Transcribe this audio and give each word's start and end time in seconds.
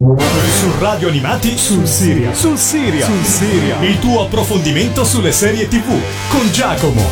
Su 0.00 0.70
Radio 0.78 1.08
Animati 1.08 1.58
sul 1.58 1.84
Siria. 1.84 2.32
Sul 2.32 2.56
Siria. 2.56 3.04
Sul 3.04 3.24
Siria. 3.24 3.82
Il 3.82 3.98
tuo 3.98 4.26
approfondimento 4.26 5.02
sulle 5.02 5.32
serie 5.32 5.66
TV 5.66 5.88
con 6.28 6.48
Giacomo. 6.52 7.02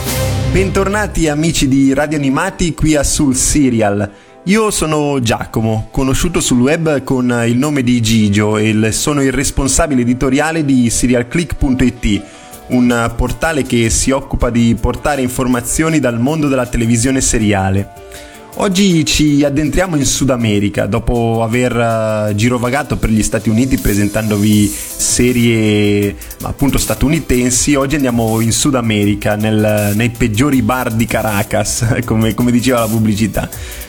Bentornati 0.53 1.27
amici 1.27 1.67
di 1.67 1.93
Radio 1.93 2.17
Animati 2.17 2.75
qui 2.75 2.95
a 2.95 3.03
Sul 3.03 3.35
Serial. 3.35 4.09
Io 4.45 4.71
sono 4.71 5.19
Giacomo, 5.19 5.89
conosciuto 5.91 6.39
sul 6.39 6.61
web 6.61 7.03
con 7.03 7.43
il 7.45 7.57
nome 7.57 7.83
di 7.83 8.01
Gigio 8.01 8.57
e 8.57 8.93
sono 8.93 9.21
il 9.21 9.33
responsabile 9.33 10.03
editoriale 10.03 10.65
di 10.65 10.89
serialclick.it, 10.89 12.23
un 12.69 13.13
portale 13.17 13.65
che 13.65 13.91
si 13.91 14.13
occupa 14.13 14.49
di 14.49 14.77
portare 14.81 15.23
informazioni 15.23 15.99
dal 15.99 16.21
mondo 16.21 16.47
della 16.47 16.67
televisione 16.67 17.21
seriale. 17.21 18.35
Oggi 18.59 19.05
ci 19.05 19.45
addentriamo 19.45 19.97
in 19.97 20.07
Sud 20.07 20.31
America 20.31 20.87
dopo 20.87 21.43
aver 21.43 21.77
uh, 22.31 22.35
girovagato 22.35 22.97
per 22.97 23.11
gli 23.11 23.23
Stati 23.23 23.51
Uniti 23.51 23.77
presentandovi 23.77 24.67
serie 24.67 26.17
appunto 26.41 26.79
statunitensi. 26.79 27.75
Oggi 27.75 27.97
andiamo 27.97 28.41
in 28.41 28.53
Sud 28.53 28.77
America, 28.77 29.37
nel, 29.37 29.93
nei 29.95 30.09
peggiori 30.09 30.63
bar 30.63 30.91
di 30.91 31.05
Caracas, 31.05 31.99
come, 32.07 32.33
come 32.33 32.51
diceva 32.51 32.81
la 32.81 32.87
pubblicità. 32.87 33.47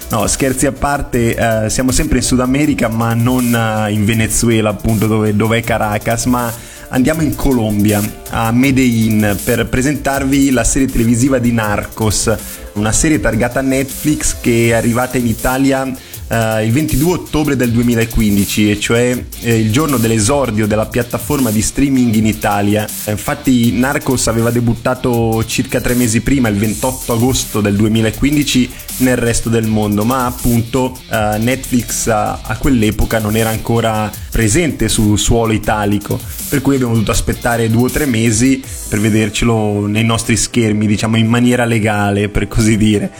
No, 0.10 0.28
scherzi 0.28 0.66
a 0.66 0.74
parte, 0.74 1.38
uh, 1.40 1.70
siamo 1.70 1.92
sempre 1.92 2.18
in 2.18 2.24
Sud 2.26 2.42
America, 2.42 2.90
ma 2.90 3.14
non 3.14 3.46
uh, 3.46 3.90
in 3.90 4.04
Venezuela, 4.04 4.70
appunto, 4.70 5.08
dove, 5.08 5.34
dove 5.34 5.60
è 5.60 5.62
Caracas, 5.62 6.26
ma 6.26 6.54
andiamo 6.90 7.22
in 7.22 7.36
Colombia, 7.36 8.02
a 8.30 8.52
Medellin, 8.52 9.38
per 9.44 9.68
presentarvi 9.68 10.52
la 10.52 10.64
serie 10.64 10.88
televisiva 10.88 11.40
di 11.40 11.52
Narcos 11.52 12.36
una 12.78 12.92
serie 12.92 13.20
targata 13.20 13.62
Netflix 13.62 14.38
che 14.40 14.70
è 14.70 14.74
arrivata 14.74 15.18
in 15.18 15.26
Italia 15.26 15.92
Uh, 16.30 16.62
il 16.62 16.74
22 16.74 17.14
ottobre 17.14 17.56
del 17.56 17.72
2015, 17.72 18.72
e 18.72 18.80
cioè 18.82 19.24
eh, 19.40 19.60
il 19.60 19.72
giorno 19.72 19.96
dell'esordio 19.96 20.68
della 20.68 20.86
piattaforma 20.86 21.52
di 21.52 21.62
streaming 21.62 22.14
in 22.16 22.26
Italia. 22.26 22.86
Infatti 23.06 23.72
Narcos 23.72 24.28
aveva 24.28 24.52
debuttato 24.52 25.46
circa 25.46 25.80
tre 25.80 25.94
mesi 25.94 26.20
prima, 26.20 26.50
il 26.50 26.58
28 26.58 27.14
agosto 27.14 27.62
del 27.62 27.78
2015, 27.78 28.70
nel 28.98 29.16
resto 29.16 29.48
del 29.48 29.68
mondo, 29.68 30.04
ma 30.04 30.26
appunto 30.26 31.00
uh, 31.10 31.42
Netflix 31.42 32.08
a, 32.08 32.42
a 32.44 32.58
quell'epoca 32.58 33.20
non 33.20 33.38
era 33.38 33.50
ancora 33.50 34.12
presente 34.30 34.90
sul 34.90 35.18
suolo 35.18 35.54
italico, 35.54 36.20
per 36.50 36.62
cui 36.62 36.76
abbiamo 36.76 36.92
dovuto 36.92 37.12
aspettare 37.12 37.70
due 37.70 37.84
o 37.84 37.90
tre 37.90 38.06
mesi 38.06 38.62
per 38.90 39.00
vedercelo 39.00 39.88
nei 39.88 40.04
nostri 40.04 40.36
schermi, 40.36 40.88
diciamo 40.88 41.16
in 41.16 41.28
maniera 41.28 41.64
legale, 41.64 42.28
per 42.28 42.50
così 42.50 42.76
dire. 42.76 43.12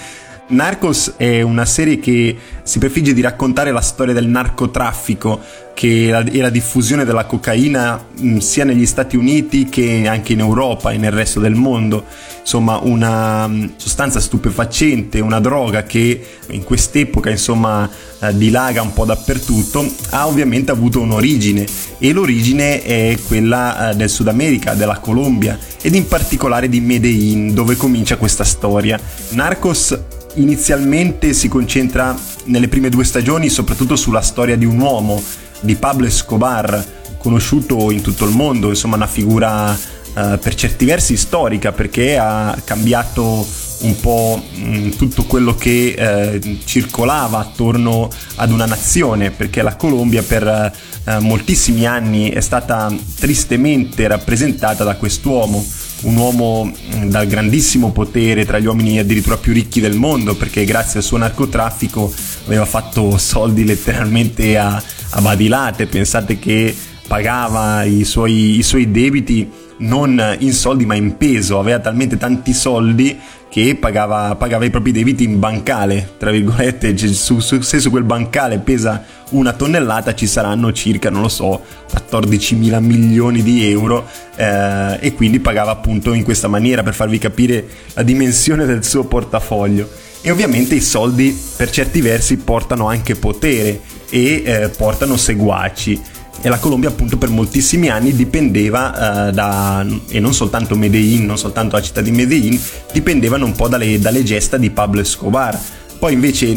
Narcos 0.50 1.16
è 1.18 1.42
una 1.42 1.66
serie 1.66 2.00
che 2.00 2.38
si 2.64 2.80
prefigge 2.80 3.14
di 3.14 3.20
raccontare 3.20 3.72
la 3.72 3.82
storia 3.82 4.14
del 4.14 4.28
narcotraffico 4.28 5.42
che 5.74 6.08
e 6.08 6.42
la 6.42 6.50
diffusione 6.50 7.04
della 7.04 7.26
cocaina 7.26 8.08
mm, 8.20 8.38
sia 8.38 8.64
negli 8.64 8.86
Stati 8.86 9.18
Uniti 9.18 9.66
che 9.66 10.08
anche 10.08 10.34
in 10.34 10.40
Europa 10.40 10.92
e 10.92 10.98
nel 10.98 11.12
resto 11.12 11.42
del 11.42 11.54
mondo. 11.54 12.06
Insomma, 12.40 12.80
una 12.82 13.48
mm, 13.48 13.66
sostanza 13.76 14.22
stupefacente, 14.22 15.20
una 15.20 15.42
droga 15.42 15.84
che 15.84 16.26
in 16.48 16.64
quest'epoca, 16.64 17.30
insomma, 17.30 17.88
eh, 18.20 18.36
dilaga 18.36 18.82
un 18.82 18.94
po' 18.94 19.04
dappertutto, 19.04 19.86
ha 20.12 20.28
ovviamente 20.28 20.72
avuto 20.72 21.02
un'origine 21.02 21.66
e 22.00 22.12
l'origine 22.14 22.82
è 22.82 23.18
quella 23.28 23.92
eh, 23.92 23.96
del 23.96 24.10
Sud 24.10 24.30
America, 24.30 24.74
della 24.76 25.00
Colombia 25.00 25.60
ed 25.82 25.94
in 25.94 26.08
particolare 26.08 26.70
di 26.70 26.80
Medellin, 26.80 27.54
dove 27.54 27.76
comincia 27.76 28.16
questa 28.16 28.46
storia. 28.46 28.98
Narcos 29.32 30.16
inizialmente 30.38 31.34
si 31.34 31.48
concentra 31.48 32.16
nelle 32.46 32.68
prime 32.68 32.90
due 32.90 33.04
stagioni 33.04 33.50
soprattutto 33.50 33.96
sulla 33.96 34.22
storia 34.22 34.56
di 34.56 34.66
un 34.66 34.80
uomo, 34.80 35.22
di 35.60 35.76
Pablo 35.76 36.08
Escobar, 36.08 36.84
conosciuto 37.18 37.92
in 37.92 38.02
tutto 38.02 38.26
il 38.26 38.36
mondo, 38.36 38.70
insomma 38.70 38.96
una 38.96 39.08
figura 39.08 39.74
eh, 39.74 40.38
per 40.42 40.56
certi 40.56 40.86
versi 40.86 41.18
storica 41.18 41.72
perché 41.72 42.18
ha 42.18 42.58
cambiato 42.64 43.46
un 43.80 44.00
po' 44.00 44.42
mh, 44.56 44.78
mm, 44.78 44.90
tutto 44.92 45.24
quello 45.24 45.56
che 45.56 45.94
eh, 45.98 46.60
circolava 46.66 47.40
attorno 47.40 48.10
ad 48.36 48.52
una 48.52 48.66
nazione, 48.66 49.32
perché 49.32 49.62
la 49.62 49.76
Colombia 49.76 50.24
per 50.24 50.48
eh, 50.48 51.20
moltissimi 51.20 51.86
anni 51.86 52.30
è 52.30 52.42
stata 52.42 52.94
tristemente 53.20 54.08
rappresentata 54.08 54.84
da 54.84 54.96
quest'uomo 54.96 55.64
un 56.02 56.16
uomo 56.16 56.66
mm, 56.66 57.10
dal 57.10 57.28
grandissimo 57.28 57.92
potere 57.92 58.46
tra 58.46 58.60
gli 58.60 58.66
uomini 58.66 59.00
addirittura 59.00 59.38
più 59.38 59.54
ricchi 59.54 59.80
del 59.80 59.96
mondo 59.96 60.36
perché 60.36 60.64
grazie 60.64 61.00
al 61.00 61.06
suo 61.06 61.18
narcotraffico 61.18 62.14
aveva 62.46 62.66
fatto 62.66 63.18
soldi 63.18 63.66
letteralmente 63.66 64.58
a, 64.58 64.82
a 65.10 65.22
badilate. 65.22 65.88
Pensate 65.88 66.40
che 66.40 66.76
pagava 67.08 67.84
i 67.84 68.04
suoi, 68.04 68.58
i 68.58 68.64
suoi 68.64 68.92
debiti 68.92 69.50
non 69.80 70.36
in 70.40 70.54
soldi 70.54 70.86
ma 70.86 70.96
in 70.96 71.18
peso. 71.18 71.60
Aveva 71.60 71.80
talmente 71.80 72.18
tanti 72.18 72.54
soldi 72.54 73.18
che 73.50 73.76
pagava, 73.80 74.36
pagava, 74.36 74.66
i 74.66 74.70
propri 74.70 74.92
debiti 74.92 75.24
in 75.24 75.40
bancale, 75.40 76.14
tra 76.18 76.32
virgolette, 76.32 76.98
su, 76.98 77.40
su, 77.40 77.62
se 77.62 77.80
su 77.80 77.90
quel 77.90 78.04
bancale 78.04 78.60
pesa 78.60 79.04
una 79.30 79.54
tonnellata 79.54 80.14
ci 80.14 80.28
saranno 80.28 80.72
circa, 80.74 81.10
non 81.10 81.22
lo 81.22 81.30
so, 81.30 81.62
14 81.90 82.56
mila 82.56 82.80
milioni 82.80 83.42
di 83.42 83.70
euro 83.70 84.06
eh, 84.36 84.98
e 85.00 85.14
quindi 85.14 85.40
pagava 85.40 85.72
appunto 85.72 86.14
in 86.14 86.24
questa 86.24 86.48
maniera 86.48 86.84
per 86.84 86.94
farvi 86.94 87.18
capire 87.18 87.66
la 87.94 88.04
dimensione 88.04 88.66
del 88.66 88.84
suo 88.84 89.06
portafoglio. 89.06 89.90
E 90.22 90.32
ovviamente 90.32 90.76
i 90.76 90.82
soldi 90.82 91.38
per 91.56 91.70
certi 91.70 92.02
versi 92.02 92.38
portano 92.38 92.88
anche 92.88 93.16
potere 93.16 93.80
e 94.10 94.44
eh, 94.46 94.70
portano 94.76 95.16
seguaci 95.16 96.02
e 96.42 96.50
la 96.50 96.60
Colombia 96.60 96.90
appunto 96.90 97.18
per 97.18 97.30
moltissimi 97.30 97.90
anni 97.90 98.16
dipendeva 98.16 99.28
uh, 99.28 99.32
da, 99.32 99.86
e 100.10 100.20
non 100.20 100.34
soltanto 100.34 100.76
Medellin, 100.76 101.26
non 101.26 101.38
soltanto 101.38 101.76
la 101.76 101.82
città 101.82 102.02
di 102.02 102.12
Medellin, 102.12 102.60
dipendevano 102.92 103.46
un 103.46 103.54
po' 103.54 103.68
dalle, 103.68 104.00
dalle 104.00 104.24
gesta 104.24 104.58
di 104.58 104.70
Pablo 104.70 105.02
Escobar. 105.02 105.60
Poi 106.00 106.14
invece 106.14 106.52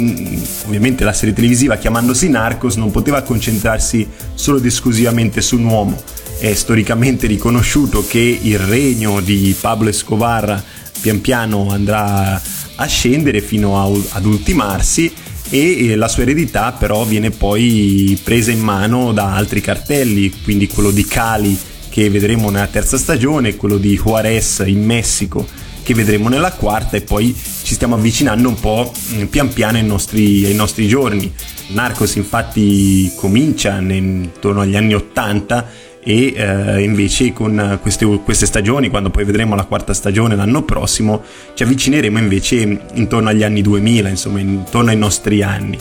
ovviamente 0.66 1.02
la 1.02 1.14
serie 1.14 1.34
televisiva 1.34 1.76
chiamandosi 1.76 2.28
Narcos 2.28 2.76
non 2.76 2.90
poteva 2.90 3.22
concentrarsi 3.22 4.06
solo 4.34 4.58
ed 4.58 4.66
esclusivamente 4.66 5.40
su 5.40 5.56
un 5.56 5.64
uomo. 5.64 6.02
È 6.38 6.52
storicamente 6.52 7.26
riconosciuto 7.26 8.04
che 8.06 8.38
il 8.42 8.58
regno 8.58 9.20
di 9.20 9.56
Pablo 9.58 9.88
Escobar 9.88 10.62
pian 11.00 11.22
piano 11.22 11.70
andrà 11.70 12.40
a 12.74 12.86
scendere 12.86 13.40
fino 13.40 13.78
a, 13.78 13.98
ad 14.10 14.24
ultimarsi 14.26 15.10
e 15.50 15.96
la 15.96 16.08
sua 16.08 16.22
eredità 16.22 16.72
però 16.72 17.04
viene 17.04 17.30
poi 17.30 18.18
presa 18.22 18.50
in 18.52 18.60
mano 18.60 19.12
da 19.12 19.34
altri 19.34 19.60
cartelli, 19.60 20.32
quindi 20.42 20.68
quello 20.68 20.90
di 20.90 21.04
Cali 21.04 21.58
che 21.88 22.08
vedremo 22.08 22.50
nella 22.50 22.68
terza 22.68 22.96
stagione, 22.96 23.56
quello 23.56 23.76
di 23.76 23.96
Juarez 23.96 24.62
in 24.64 24.84
Messico 24.84 25.46
che 25.82 25.94
vedremo 25.94 26.28
nella 26.28 26.52
quarta 26.52 26.96
e 26.96 27.00
poi 27.00 27.34
ci 27.62 27.74
stiamo 27.74 27.96
avvicinando 27.96 28.48
un 28.48 28.60
po' 28.60 28.92
mm, 29.14 29.24
pian 29.24 29.52
piano 29.52 29.76
ai 29.76 29.84
nostri, 29.84 30.44
ai 30.44 30.54
nostri 30.54 30.86
giorni. 30.86 31.32
Narcos 31.68 32.14
infatti 32.16 33.10
comincia 33.16 33.78
intorno 33.78 34.60
agli 34.60 34.76
anni 34.76 34.94
80 34.94 35.68
e 36.02 36.32
eh, 36.34 36.82
invece 36.82 37.32
con 37.32 37.78
queste, 37.82 38.06
queste, 38.24 38.46
stagioni, 38.46 38.88
quando 38.88 39.10
poi 39.10 39.24
vedremo 39.24 39.54
la 39.54 39.64
quarta 39.64 39.92
stagione 39.92 40.34
l'anno 40.34 40.62
prossimo, 40.62 41.22
ci 41.54 41.62
avvicineremo 41.62 42.18
invece 42.18 42.56
intorno 42.94 43.28
agli 43.28 43.42
anni 43.42 43.62
2000, 43.62 44.08
insomma 44.08 44.40
intorno 44.40 44.90
ai 44.90 44.96
nostri 44.96 45.42
anni. 45.42 45.78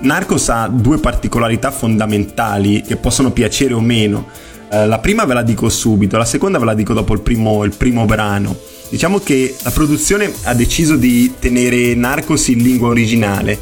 Narcos 0.00 0.48
ha 0.48 0.68
due 0.68 0.98
particolarità 0.98 1.70
fondamentali 1.70 2.82
che 2.82 2.96
possono 2.96 3.32
piacere 3.32 3.74
o 3.74 3.80
meno. 3.80 4.28
Eh, 4.70 4.86
la 4.86 4.98
prima 5.00 5.24
ve 5.24 5.34
la 5.34 5.42
dico 5.42 5.68
subito, 5.68 6.16
la 6.16 6.24
seconda 6.24 6.58
ve 6.58 6.64
la 6.64 6.74
dico 6.74 6.94
dopo 6.94 7.12
il 7.14 7.20
primo, 7.20 7.64
il 7.64 7.74
primo 7.76 8.04
brano. 8.06 8.56
Diciamo 8.88 9.18
che 9.18 9.54
la 9.62 9.70
produzione 9.70 10.32
ha 10.44 10.54
deciso 10.54 10.96
di 10.96 11.34
tenere 11.38 11.94
Narcos 11.94 12.48
in 12.48 12.62
lingua 12.62 12.88
originale 12.88 13.58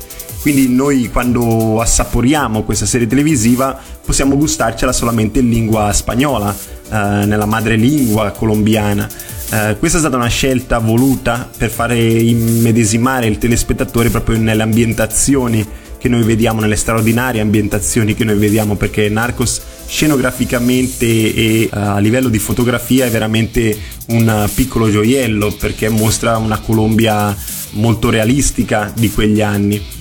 quindi 0.47 0.69
noi 0.69 1.11
quando 1.11 1.81
assaporiamo 1.81 2.63
questa 2.63 2.87
serie 2.87 3.09
televisiva 3.09 3.77
possiamo 4.05 4.37
gustarcela 4.37 4.93
solamente 4.93 5.41
in 5.41 5.49
lingua 5.49 5.93
spagnola, 5.93 6.55
eh, 6.55 7.25
nella 7.25 7.47
madrelingua 7.47 8.31
colombiana. 8.31 9.09
Eh, 9.51 9.75
questa 9.77 9.97
è 9.97 10.01
stata 10.01 10.15
una 10.15 10.29
scelta 10.29 10.79
voluta 10.79 11.51
per 11.57 11.69
fare 11.69 11.99
immedesimare 11.99 13.27
il 13.27 13.39
telespettatore 13.39 14.09
proprio 14.09 14.39
nelle 14.39 14.63
ambientazioni 14.63 15.67
che 15.99 16.09
noi 16.09 16.23
vediamo, 16.23 16.61
nelle 16.61 16.77
straordinarie 16.77 17.41
ambientazioni 17.41 18.15
che 18.15 18.23
noi 18.23 18.37
vediamo, 18.37 18.77
perché 18.77 19.09
Narcos 19.09 19.61
scenograficamente 19.85 21.07
e 21.07 21.69
uh, 21.73 21.77
a 21.77 21.99
livello 21.99 22.29
di 22.29 22.39
fotografia 22.39 23.05
è 23.05 23.11
veramente 23.11 23.77
un 24.11 24.49
piccolo 24.55 24.89
gioiello 24.91 25.57
perché 25.59 25.89
mostra 25.89 26.37
una 26.37 26.61
Colombia 26.61 27.37
molto 27.71 28.11
realistica 28.11 28.93
di 28.95 29.11
quegli 29.11 29.43
anni 29.43 29.95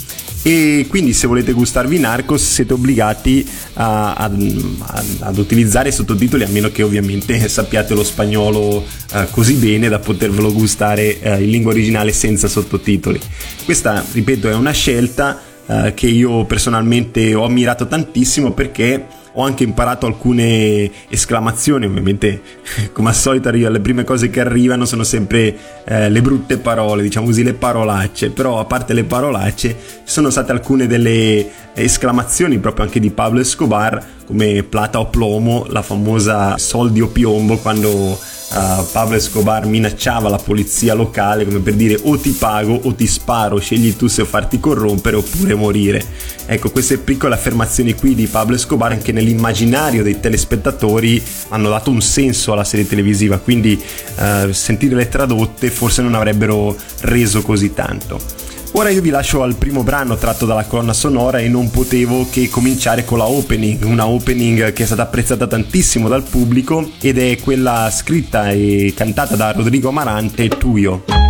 e 0.47 0.85
quindi 0.87 1.11
se 1.13 1.25
volete 1.25 1.53
gustarvi 1.53 1.97
Narcos 1.97 2.47
siete 2.47 2.73
obbligati 2.73 3.49
a, 3.73 4.13
a, 4.13 4.25
ad 4.25 5.37
utilizzare 5.39 5.89
i 5.89 5.91
sottotitoli 5.91 6.43
a 6.43 6.47
meno 6.49 6.69
che 6.69 6.83
ovviamente 6.83 7.49
sappiate 7.49 7.95
lo 7.95 8.03
spagnolo 8.03 8.85
eh, 9.11 9.25
così 9.31 9.55
bene 9.55 9.89
da 9.89 9.97
potervelo 9.97 10.53
gustare 10.53 11.19
eh, 11.19 11.41
in 11.41 11.49
lingua 11.49 11.71
originale 11.71 12.11
senza 12.11 12.47
sottotitoli. 12.47 13.19
Questa, 13.63 14.05
ripeto, 14.11 14.47
è 14.47 14.53
una 14.53 14.69
scelta 14.69 15.41
eh, 15.65 15.93
che 15.95 16.05
io 16.05 16.45
personalmente 16.45 17.33
ho 17.33 17.43
ammirato 17.43 17.87
tantissimo 17.87 18.51
perché 18.51 19.03
ho 19.35 19.43
anche 19.43 19.63
imparato 19.63 20.05
alcune 20.05 20.89
esclamazioni, 21.09 21.85
ovviamente 21.85 22.41
come 22.91 23.09
al 23.09 23.15
solito 23.15 23.49
le 23.51 23.79
prime 23.79 24.03
cose 24.03 24.29
che 24.29 24.39
arrivano 24.39 24.85
sono 24.85 25.03
sempre 25.03 25.55
eh, 25.85 26.09
le 26.09 26.21
brutte 26.21 26.57
parole, 26.57 27.03
diciamo 27.03 27.27
così, 27.27 27.43
le 27.43 27.53
parolacce, 27.53 28.31
però 28.31 28.59
a 28.59 28.65
parte 28.65 28.93
le 28.93 29.03
parolacce 29.03 29.75
ci 30.05 30.11
sono 30.11 30.29
state 30.29 30.51
alcune 30.51 30.87
delle 30.87 31.49
esclamazioni 31.73 32.57
proprio 32.59 32.85
anche 32.85 32.99
di 32.99 33.11
Pablo 33.11 33.41
Escobar 33.41 34.03
come 34.25 34.63
plata 34.63 34.99
o 34.99 35.07
plomo, 35.07 35.65
la 35.69 35.81
famosa 35.81 36.57
soldi 36.57 37.01
o 37.01 37.07
piombo 37.07 37.57
quando 37.57 38.17
uh, 38.55 38.85
Pablo 38.91 39.15
Escobar 39.15 39.65
minacciava 39.65 40.29
la 40.29 40.37
polizia 40.37 40.93
locale 40.93 41.45
come 41.45 41.59
per 41.59 41.73
dire 41.73 41.99
o 42.03 42.17
ti 42.17 42.31
pago 42.31 42.73
o 42.83 42.93
ti 42.95 43.05
sparo, 43.07 43.59
scegli 43.59 43.95
tu 43.95 44.07
se 44.07 44.25
farti 44.25 44.59
corrompere 44.59 45.15
oppure 45.15 45.53
morire. 45.55 46.03
Ecco, 46.45 46.71
queste 46.71 46.97
piccole 46.97 47.35
affermazioni 47.35 47.93
qui 47.95 48.15
di 48.15 48.27
Pablo 48.27 48.55
Escobar 48.55 48.91
anche 48.91 49.11
nell'immaginario 49.11 50.03
dei 50.03 50.19
telespettatori 50.19 51.21
hanno 51.49 51.69
dato 51.69 51.89
un 51.89 52.01
senso 52.01 52.53
alla 52.53 52.63
serie 52.63 52.87
televisiva, 52.87 53.37
quindi 53.37 53.81
uh, 54.17 54.51
sentirle 54.51 55.09
tradotte 55.09 55.69
forse 55.69 56.01
non 56.01 56.13
avrebbero 56.15 56.75
reso 57.01 57.41
così 57.41 57.73
tanto. 57.73 58.44
Ora 58.77 58.89
io 58.89 59.01
vi 59.01 59.09
lascio 59.09 59.41
al 59.41 59.55
primo 59.55 59.83
brano 59.83 60.17
tratto 60.17 60.45
dalla 60.45 60.65
colonna 60.65 60.91
sonora 60.91 61.39
e 61.39 61.47
non 61.47 61.69
potevo 61.71 62.27
che 62.29 62.49
cominciare 62.49 63.05
con 63.05 63.17
la 63.17 63.25
opening, 63.25 63.85
una 63.85 64.05
opening 64.05 64.73
che 64.73 64.83
è 64.83 64.85
stata 64.85 65.03
apprezzata 65.03 65.47
tantissimo 65.47 66.09
dal 66.09 66.23
pubblico 66.23 66.91
ed 66.99 67.17
è 67.17 67.37
quella 67.39 67.89
scritta 67.89 68.49
e 68.49 68.93
cantata 68.93 69.37
da 69.37 69.53
Rodrigo 69.53 69.87
Amarante, 69.87 70.49
Tuyo. 70.49 71.24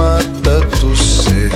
mata 0.00 0.56
tu 0.80 0.90
sed. 0.96 1.52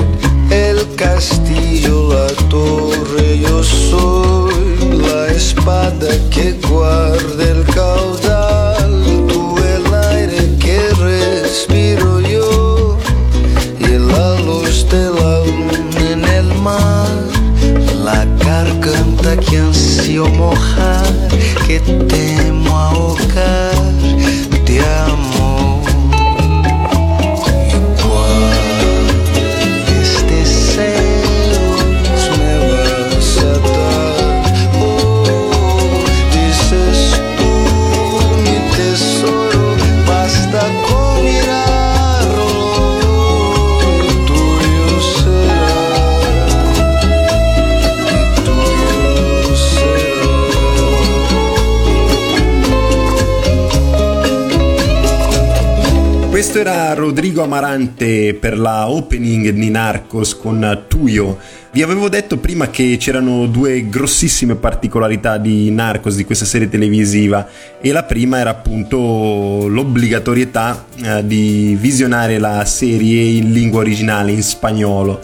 El 0.50 0.78
castillo, 0.96 1.96
la 2.14 2.28
torre, 2.54 3.38
yo 3.46 3.62
soy 3.62 4.54
la 5.08 5.22
espada 5.40 6.10
que 6.34 6.46
guarda 6.68 7.42
el 7.54 7.62
caudal. 7.78 8.92
Tú 9.30 9.42
el 9.74 9.84
aire 10.12 10.42
que 10.64 10.78
respiro 11.10 12.20
yo 12.34 12.98
y 13.88 13.92
la 14.12 14.28
luz 14.46 14.76
de 14.92 15.04
la 15.18 15.34
luna 15.46 16.00
en 16.12 16.22
el 16.38 16.48
mar. 16.68 17.14
La 18.08 18.20
garganta 18.46 19.30
que 19.46 19.56
ansio 19.58 20.26
mojar 20.42 21.14
que 21.66 21.80
Rodrigo 56.64 57.42
Amarante 57.42 58.32
per 58.32 58.58
la 58.58 58.88
opening 58.88 59.50
di 59.50 59.68
Narcos 59.68 60.34
con 60.34 60.84
Tuyo. 60.88 61.38
Vi 61.70 61.82
avevo 61.82 62.08
detto 62.08 62.38
prima 62.38 62.70
che 62.70 62.96
c'erano 62.98 63.46
due 63.46 63.88
grossissime 63.88 64.54
particolarità 64.54 65.36
di 65.36 65.70
Narcos, 65.70 66.16
di 66.16 66.24
questa 66.24 66.46
serie 66.46 66.70
televisiva, 66.70 67.46
e 67.80 67.92
la 67.92 68.04
prima 68.04 68.38
era 68.38 68.50
appunto 68.50 69.66
l'obbligatorietà 69.68 70.86
eh, 71.02 71.26
di 71.26 71.76
visionare 71.78 72.38
la 72.38 72.64
serie 72.64 73.22
in 73.22 73.52
lingua 73.52 73.80
originale, 73.80 74.32
in 74.32 74.42
spagnolo. 74.42 75.20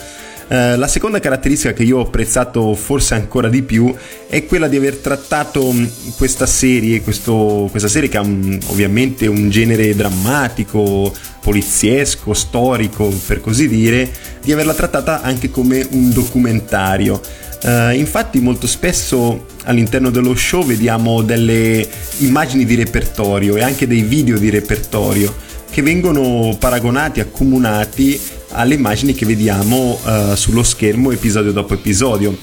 Eh, 0.52 0.76
la 0.76 0.88
seconda 0.88 1.20
caratteristica 1.20 1.72
che 1.72 1.84
io 1.84 1.98
ho 1.98 2.02
apprezzato 2.02 2.74
forse 2.74 3.14
ancora 3.14 3.48
di 3.48 3.62
più 3.62 3.94
è 4.28 4.44
quella 4.46 4.66
di 4.66 4.76
aver 4.76 4.96
trattato 4.96 5.70
mm, 5.72 5.84
questa 6.16 6.44
serie, 6.44 7.02
questo, 7.02 7.68
questa 7.70 7.86
serie 7.86 8.08
che 8.08 8.16
ha 8.16 8.22
un, 8.22 8.58
ovviamente 8.66 9.28
un 9.28 9.48
genere 9.48 9.94
drammatico, 9.94 11.14
poliziesco, 11.40 12.34
storico, 12.34 13.06
per 13.26 13.40
così 13.40 13.68
dire, 13.68 14.10
di 14.42 14.50
averla 14.50 14.74
trattata 14.74 15.22
anche 15.22 15.50
come 15.50 15.86
un 15.92 16.12
documentario. 16.12 17.20
Uh, 17.62 17.90
infatti 17.90 18.40
molto 18.40 18.66
spesso 18.66 19.44
all'interno 19.64 20.08
dello 20.08 20.34
show 20.34 20.64
vediamo 20.64 21.20
delle 21.20 21.86
immagini 22.20 22.64
di 22.64 22.74
repertorio 22.74 23.54
e 23.56 23.62
anche 23.62 23.86
dei 23.86 24.00
video 24.00 24.38
di 24.38 24.48
repertorio 24.48 25.32
che 25.70 25.82
vengono 25.82 26.56
paragonati, 26.58 27.20
accomunati 27.20 28.18
alle 28.52 28.74
immagini 28.74 29.14
che 29.14 29.26
vediamo 29.26 30.00
uh, 30.02 30.34
sullo 30.34 30.62
schermo 30.62 31.10
episodio 31.10 31.52
dopo 31.52 31.74
episodio. 31.74 32.36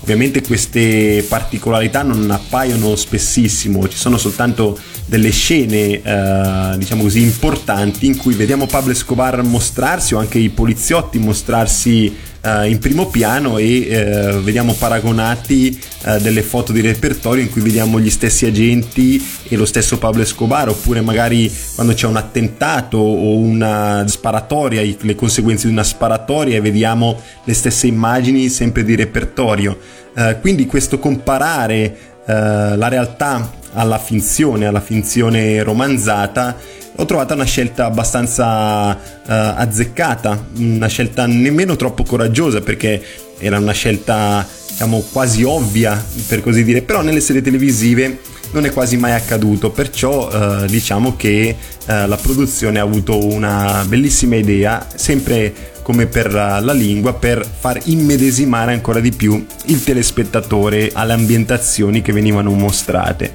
Ovviamente 0.00 0.42
queste 0.42 1.24
particolarità 1.28 2.02
non 2.02 2.30
appaiono 2.30 2.96
spessissimo, 2.96 3.88
ci 3.88 3.98
sono 3.98 4.16
soltanto 4.16 4.78
delle 5.08 5.30
scene, 5.30 6.02
eh, 6.02 6.76
diciamo 6.76 7.02
così, 7.02 7.22
importanti 7.22 8.06
in 8.06 8.18
cui 8.18 8.34
vediamo 8.34 8.66
Pablo 8.66 8.92
Escobar 8.92 9.42
mostrarsi 9.42 10.14
o 10.14 10.18
anche 10.18 10.38
i 10.38 10.50
poliziotti 10.50 11.18
mostrarsi 11.18 12.14
eh, 12.42 12.68
in 12.68 12.78
primo 12.78 13.06
piano 13.06 13.56
e 13.56 13.88
eh, 13.88 14.40
vediamo 14.42 14.74
paragonati 14.74 15.80
eh, 16.04 16.20
delle 16.20 16.42
foto 16.42 16.72
di 16.72 16.82
repertorio 16.82 17.42
in 17.42 17.50
cui 17.50 17.62
vediamo 17.62 17.98
gli 17.98 18.10
stessi 18.10 18.44
agenti 18.44 19.24
e 19.48 19.56
lo 19.56 19.64
stesso 19.64 19.96
Pablo 19.96 20.20
Escobar 20.20 20.68
oppure 20.68 21.00
magari 21.00 21.50
quando 21.74 21.94
c'è 21.94 22.06
un 22.06 22.16
attentato 22.16 22.98
o 22.98 23.38
una 23.38 24.04
sparatoria, 24.06 24.82
le 25.00 25.14
conseguenze 25.14 25.68
di 25.68 25.72
una 25.72 25.84
sparatoria 25.84 26.58
e 26.58 26.60
vediamo 26.60 27.18
le 27.44 27.54
stesse 27.54 27.86
immagini 27.86 28.50
sempre 28.50 28.84
di 28.84 28.94
repertorio. 28.94 29.78
Eh, 30.14 30.36
quindi 30.40 30.66
questo 30.66 30.98
comparare 30.98 31.96
eh, 32.26 32.76
la 32.76 32.88
realtà 32.88 33.56
alla 33.74 33.98
finzione, 33.98 34.66
alla 34.66 34.80
finzione 34.80 35.62
romanzata 35.62 36.56
ho 37.00 37.04
trovato 37.04 37.34
una 37.34 37.44
scelta 37.44 37.84
abbastanza 37.86 38.90
uh, 38.90 38.96
azzeccata, 39.26 40.48
una 40.56 40.88
scelta 40.88 41.26
nemmeno 41.26 41.76
troppo 41.76 42.02
coraggiosa 42.02 42.60
perché 42.60 43.00
era 43.38 43.58
una 43.58 43.72
scelta 43.72 44.44
diciamo 44.68 45.04
quasi 45.12 45.44
ovvia 45.44 46.02
per 46.26 46.42
così 46.42 46.64
dire, 46.64 46.82
però 46.82 47.02
nelle 47.02 47.20
serie 47.20 47.40
televisive 47.40 48.18
non 48.50 48.64
è 48.64 48.72
quasi 48.72 48.96
mai 48.96 49.12
accaduto, 49.12 49.70
perciò 49.70 50.28
uh, 50.28 50.66
diciamo 50.66 51.14
che 51.14 51.54
uh, 51.58 52.06
la 52.06 52.18
produzione 52.20 52.80
ha 52.80 52.82
avuto 52.82 53.24
una 53.24 53.84
bellissima 53.86 54.34
idea, 54.34 54.84
sempre 54.92 55.76
come 55.88 56.04
per 56.04 56.30
la 56.30 56.72
lingua, 56.74 57.14
per 57.14 57.48
far 57.48 57.80
immedesimare 57.84 58.74
ancora 58.74 59.00
di 59.00 59.10
più 59.10 59.42
il 59.68 59.82
telespettatore 59.82 60.90
alle 60.92 61.14
ambientazioni 61.14 62.02
che 62.02 62.12
venivano 62.12 62.50
mostrate. 62.50 63.32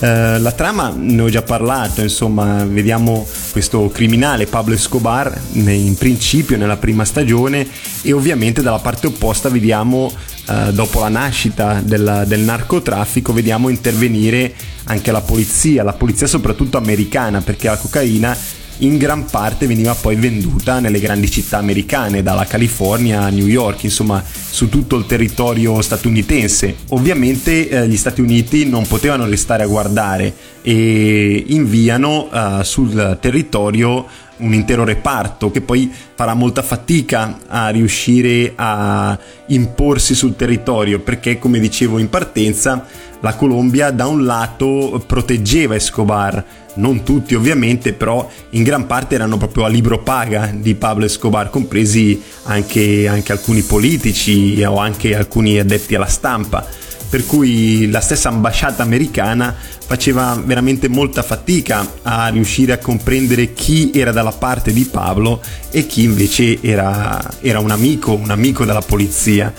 Eh, 0.00 0.38
la 0.38 0.52
trama 0.52 0.92
ne 0.94 1.22
ho 1.22 1.30
già 1.30 1.40
parlato, 1.40 2.02
insomma, 2.02 2.62
vediamo 2.66 3.26
questo 3.52 3.88
criminale 3.88 4.44
Pablo 4.44 4.74
Escobar 4.74 5.34
in 5.52 5.96
principio 5.96 6.58
nella 6.58 6.76
prima 6.76 7.06
stagione 7.06 7.66
e 8.02 8.12
ovviamente 8.12 8.60
dalla 8.60 8.80
parte 8.80 9.06
opposta 9.06 9.48
vediamo 9.48 10.12
uh, 10.48 10.72
dopo 10.72 11.00
la 11.00 11.08
nascita 11.08 11.80
del, 11.82 12.24
del 12.26 12.40
narcotraffico 12.40 13.32
vediamo 13.32 13.70
intervenire 13.70 14.52
anche 14.84 15.10
la 15.10 15.22
polizia, 15.22 15.82
la 15.82 15.94
polizia 15.94 16.26
soprattutto 16.26 16.76
americana 16.76 17.40
perché 17.40 17.68
la 17.68 17.78
cocaina 17.78 18.36
in 18.78 18.96
gran 18.98 19.24
parte 19.26 19.66
veniva 19.66 19.94
poi 19.94 20.16
venduta 20.16 20.80
nelle 20.80 20.98
grandi 20.98 21.30
città 21.30 21.58
americane, 21.58 22.22
dalla 22.22 22.44
California 22.44 23.22
a 23.22 23.28
New 23.28 23.46
York, 23.46 23.84
insomma 23.84 24.22
su 24.24 24.68
tutto 24.68 24.96
il 24.96 25.06
territorio 25.06 25.80
statunitense. 25.80 26.74
Ovviamente 26.88 27.68
eh, 27.68 27.88
gli 27.88 27.96
Stati 27.96 28.20
Uniti 28.20 28.68
non 28.68 28.86
potevano 28.86 29.26
restare 29.26 29.62
a 29.62 29.66
guardare 29.66 30.32
e 30.62 31.44
inviano 31.48 32.28
uh, 32.30 32.62
sul 32.62 33.18
territorio 33.20 34.06
un 34.38 34.52
intero 34.52 34.84
reparto 34.84 35.50
che 35.50 35.60
poi 35.60 35.92
farà 36.14 36.34
molta 36.34 36.62
fatica 36.62 37.38
a 37.46 37.68
riuscire 37.68 38.52
a 38.56 39.18
imporsi 39.46 40.14
sul 40.14 40.36
territorio 40.36 41.00
perché 41.00 41.38
come 41.38 41.58
dicevo 41.58 41.98
in 41.98 42.08
partenza 42.08 42.86
la 43.20 43.34
Colombia 43.34 43.90
da 43.90 44.06
un 44.06 44.24
lato 44.24 45.02
proteggeva 45.06 45.74
Escobar 45.74 46.44
non 46.74 47.04
tutti 47.04 47.34
ovviamente, 47.34 47.92
però 47.92 48.28
in 48.50 48.62
gran 48.62 48.86
parte 48.86 49.14
erano 49.14 49.36
proprio 49.36 49.64
a 49.64 49.68
libro 49.68 50.02
paga 50.02 50.50
di 50.52 50.74
Pablo 50.74 51.04
Escobar, 51.04 51.50
compresi 51.50 52.20
anche, 52.44 53.06
anche, 53.08 53.32
alcuni 53.32 53.62
politici 53.62 54.62
o 54.62 54.78
anche 54.78 55.14
alcuni 55.14 55.58
addetti 55.58 55.94
alla 55.94 56.06
stampa. 56.06 56.66
Per 57.08 57.26
cui 57.26 57.88
la 57.90 58.00
stessa 58.00 58.28
ambasciata 58.28 58.82
americana 58.82 59.54
faceva 59.86 60.40
veramente 60.44 60.88
molta 60.88 61.22
fatica 61.22 61.86
a 62.02 62.28
riuscire 62.28 62.72
a 62.72 62.78
comprendere 62.78 63.52
chi 63.52 63.90
era 63.94 64.12
dalla 64.12 64.32
parte 64.32 64.72
di 64.72 64.84
Pablo 64.84 65.42
e 65.70 65.86
chi 65.86 66.04
invece 66.04 66.58
era, 66.62 67.22
era 67.40 67.58
un 67.58 67.70
amico, 67.70 68.12
un 68.12 68.30
amico 68.30 68.64
della 68.64 68.80
polizia. 68.80 69.52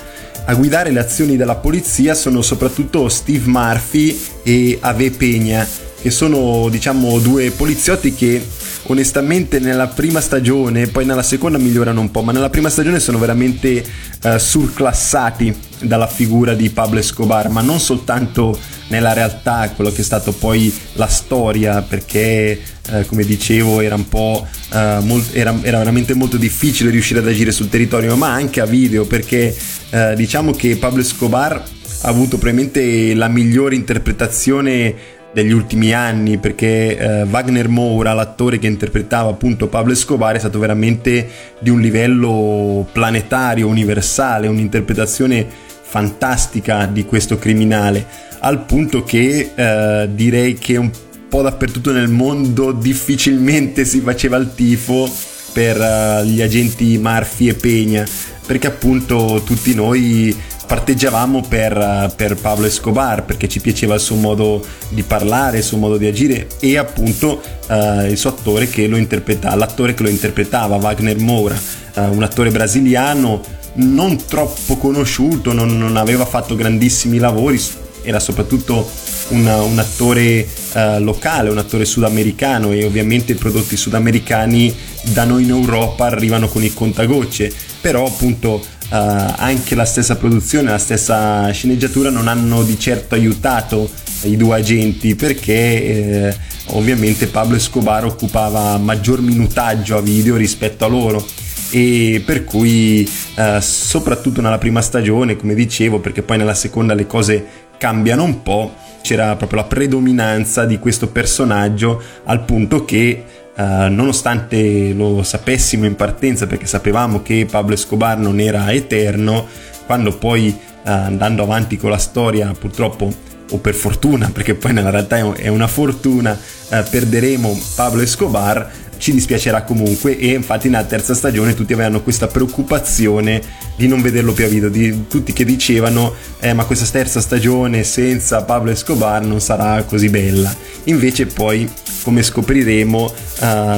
A 0.48 0.54
guidare 0.54 0.92
le 0.92 1.00
azioni 1.00 1.38
della 1.38 1.56
polizia 1.56 2.14
sono 2.14 2.42
soprattutto 2.42 3.10
Steve 3.10 3.48
Murphy 3.48 4.20
e 4.44 4.78
Ave 4.80 5.12
Peña, 5.12 5.66
che 6.02 6.12
sono 6.12 6.70
diciamo 6.70 7.18
due 7.20 7.50
poliziotti 7.52 8.14
che 8.14 8.46
onestamente 8.88 9.60
nella 9.60 9.88
prima 9.88 10.22
stagione, 10.22 10.88
poi 10.88 11.06
nella 11.06 11.24
seconda 11.24 11.58
migliorano 11.58 12.00
un 12.00 12.12
po', 12.12 12.22
ma 12.22 12.32
nella 12.32 12.50
prima 12.50 12.70
stagione 12.70 13.00
sono 13.00 13.18
veramente 13.18 13.84
uh, 14.24 14.38
surclassati 14.38 15.56
dalla 15.80 16.08
figura 16.08 16.54
di 16.54 16.70
Pablo 16.70 17.00
Escobar, 17.00 17.50
ma 17.50 17.62
non 17.62 17.80
soltanto 17.80 18.56
nella 18.88 19.14
realtà, 19.14 19.72
quello 19.76 19.92
che 19.92 20.02
è 20.02 20.04
stato 20.04 20.32
poi 20.32 20.74
la 20.94 21.08
storia, 21.08 21.82
perché 21.82 22.60
eh, 22.92 23.06
come 23.06 23.24
dicevo 23.24 23.82
era 23.82 23.96
un 23.96 24.08
po' 24.08 24.46
eh, 24.74 25.00
molt- 25.02 25.36
era, 25.36 25.56
era, 25.62 25.80
veramente 25.80 26.14
molto 26.14 26.38
difficile 26.38 26.90
riuscire 26.92 27.20
ad 27.20 27.28
agire 27.28 27.52
sul 27.52 27.70
territorio, 27.70 28.16
ma 28.16 28.32
anche 28.32 28.62
a 28.62 28.66
video, 28.66 29.06
perché 29.06 29.56
eh, 29.90 30.14
diciamo 30.16 30.52
che 30.52 30.78
Pablo 30.78 31.02
Escobar 31.02 31.54
ha 31.54 32.08
avuto 32.08 32.38
probabilmente 32.38 33.14
la 33.16 33.28
migliore 33.28 33.76
interpretazione 33.76 35.14
degli 35.36 35.52
ultimi 35.52 35.92
anni 35.92 36.38
perché 36.38 36.98
eh, 36.98 37.24
Wagner 37.24 37.68
Moura, 37.68 38.14
l'attore 38.14 38.58
che 38.58 38.68
interpretava 38.68 39.30
appunto 39.30 39.68
Pablo 39.68 39.92
Escobar, 39.92 40.34
è 40.34 40.40
stato 40.40 40.60
veramente 40.60 41.28
di 41.60 41.70
un 41.70 41.82
livello 41.82 42.88
planetario, 42.90 43.68
universale, 43.68 44.48
un'interpretazione 44.48 45.65
fantastica 45.88 46.86
di 46.86 47.06
questo 47.06 47.38
criminale, 47.38 48.06
al 48.40 48.66
punto 48.66 49.04
che 49.04 49.52
eh, 49.56 50.10
direi 50.12 50.56
che 50.56 50.78
un 50.78 50.92
po' 51.30 51.42
dappertutto 51.42 51.92
nel 51.92 52.10
mondo 52.10 52.72
difficilmente 52.72 53.86
si 53.86 54.00
faceva 54.00 54.38
il 54.38 54.54
tifo 54.56 55.10
per 55.54 55.80
uh, 55.80 56.26
gli 56.26 56.42
agenti 56.42 56.98
Murphy 56.98 57.48
e 57.48 57.54
Pegna, 57.54 58.06
perché 58.46 58.68
appunto 58.68 59.42
tutti 59.46 59.74
noi 59.74 60.36
parteggiavamo 60.66 61.42
per, 61.48 62.14
per, 62.16 62.36
Pablo 62.36 62.66
Escobar 62.66 63.24
perché 63.24 63.48
ci 63.48 63.62
piaceva 63.62 63.94
il 63.94 64.02
suo 64.02 64.16
modo 64.16 64.66
di 64.90 65.04
parlare, 65.04 65.60
il 65.60 65.64
suo 65.64 65.78
modo 65.78 65.96
di 65.96 66.08
agire 66.08 66.48
e 66.60 66.78
appunto 66.78 67.42
uh, 67.68 68.06
il 68.06 68.18
suo 68.18 68.32
attore 68.32 68.68
che 68.68 68.88
lo 68.88 68.98
interpretava, 68.98 69.56
l'attore 69.56 69.94
che 69.94 70.04
lo 70.04 70.10
interpretava, 70.10 70.76
Wagner 70.76 71.18
Moura, 71.20 71.56
uh, 71.96 72.02
un 72.12 72.24
attore 72.24 72.50
brasiliano 72.50 73.42
non 73.76 74.18
troppo 74.26 74.78
conosciuto, 74.78 75.54
non, 75.54 75.78
non 75.78 75.98
aveva 75.98 76.26
fatto 76.26 76.56
grandissimi 76.56 77.18
lavori, 77.18 77.62
era 78.02 78.20
soprattutto 78.20 78.90
un, 79.30 79.46
un 79.46 79.80
attore 79.80 80.48
uh, 80.74 81.00
locale, 81.00 81.50
un 81.50 81.58
attore 81.58 81.86
sudamericano 81.86 82.72
e 82.72 82.86
ovviamente 82.86 83.34
i 83.34 83.36
prodotti 83.36 83.76
sudamericani 83.76 84.74
da 85.04 85.24
noi 85.24 85.44
in 85.44 85.50
Europa 85.50 86.06
arrivano 86.06 86.48
con 86.48 86.64
il 86.64 86.74
contagocce, 86.74 87.52
però 87.82 88.06
appunto 88.06 88.54
uh, 88.54 88.88
anche 88.90 89.76
la 89.76 89.86
stessa 89.86 90.16
produzione, 90.16 90.70
la 90.70 90.78
stessa 90.78 91.50
sceneggiatura 91.52 92.10
non 92.10 92.28
hanno 92.28 92.64
di 92.64 92.80
certo 92.80 93.16
aiutato 93.16 93.90
i 94.24 94.38
due 94.38 94.56
agenti 94.56 95.14
perché 95.16 95.54
eh, 95.54 96.38
ovviamente 96.68 97.28
Pablo 97.28 97.58
Escobar 97.58 98.06
occupava 98.06 98.78
maggior 98.78 99.22
minutaggio 99.22 99.98
a 99.98 100.02
video 100.02 100.36
rispetto 100.36 100.86
a 100.86 100.88
loro 100.88 101.24
e 101.72 102.22
per 102.26 102.44
cui 102.44 103.10
eh, 103.36 103.60
soprattutto 103.62 104.42
nella 104.42 104.58
prima 104.58 104.82
stagione 104.82 105.36
come 105.36 105.54
dicevo 105.56 106.00
perché 106.00 106.22
poi 106.22 106.38
nella 106.38 106.54
seconda 106.54 106.94
le 106.94 107.08
cose 107.08 107.46
cambiano 107.78 108.24
un 108.24 108.42
po' 108.42 108.74
c'era 109.02 109.36
proprio 109.36 109.62
la 109.62 109.68
predominanza 109.68 110.66
di 110.66 110.80
questo 110.80 111.10
personaggio 111.10 112.02
al 112.26 112.44
punto 112.44 112.86
che 112.86 113.24
Uh, 113.56 113.88
nonostante 113.90 114.92
lo 114.92 115.24
sapessimo 115.24 115.86
in 115.86 115.96
partenza 115.96 116.46
perché 116.46 116.66
sapevamo 116.66 117.22
che 117.22 117.48
Pablo 117.50 117.76
Escobar 117.76 118.18
non 118.18 118.42
era 118.42 118.70
eterno, 118.74 119.48
quando 119.86 120.12
poi 120.18 120.50
uh, 120.50 120.90
andando 120.90 121.44
avanti 121.44 121.78
con 121.78 121.90
la 121.90 121.98
storia 121.98 122.52
purtroppo 122.52 123.10
o 123.52 123.58
per 123.60 123.74
fortuna, 123.74 124.30
perché 124.34 124.56
poi 124.56 124.74
nella 124.74 124.90
realtà 124.90 125.36
è 125.36 125.48
una 125.48 125.68
fortuna, 125.68 126.32
uh, 126.32 126.84
perderemo 126.90 127.58
Pablo 127.76 128.02
Escobar, 128.02 128.70
ci 129.06 129.14
dispiacerà 129.14 129.62
comunque. 129.62 130.18
E 130.18 130.34
infatti 130.34 130.68
nella 130.68 130.84
terza 130.84 131.14
stagione 131.14 131.54
tutti 131.54 131.74
avevano 131.74 132.02
questa 132.02 132.26
preoccupazione 132.26 133.40
di 133.76 133.88
non 133.88 134.02
vederlo 134.02 134.34
più 134.34 134.46
a 134.46 134.48
video, 134.48 134.68
di 134.68 135.08
tutti 135.08 135.32
che 135.32 135.46
dicevano 135.46 136.14
eh, 136.40 136.54
ma 136.54 136.64
questa 136.66 136.86
terza 136.86 137.22
stagione 137.22 137.84
senza 137.84 138.42
Pablo 138.44 138.72
Escobar 138.72 139.24
non 139.24 139.40
sarà 139.40 139.84
così 139.84 140.10
bella. 140.10 140.54
Invece 140.86 141.28
poi 141.28 141.70
come 142.02 142.24
scopriremo 142.24 143.04
uh, 143.04 143.12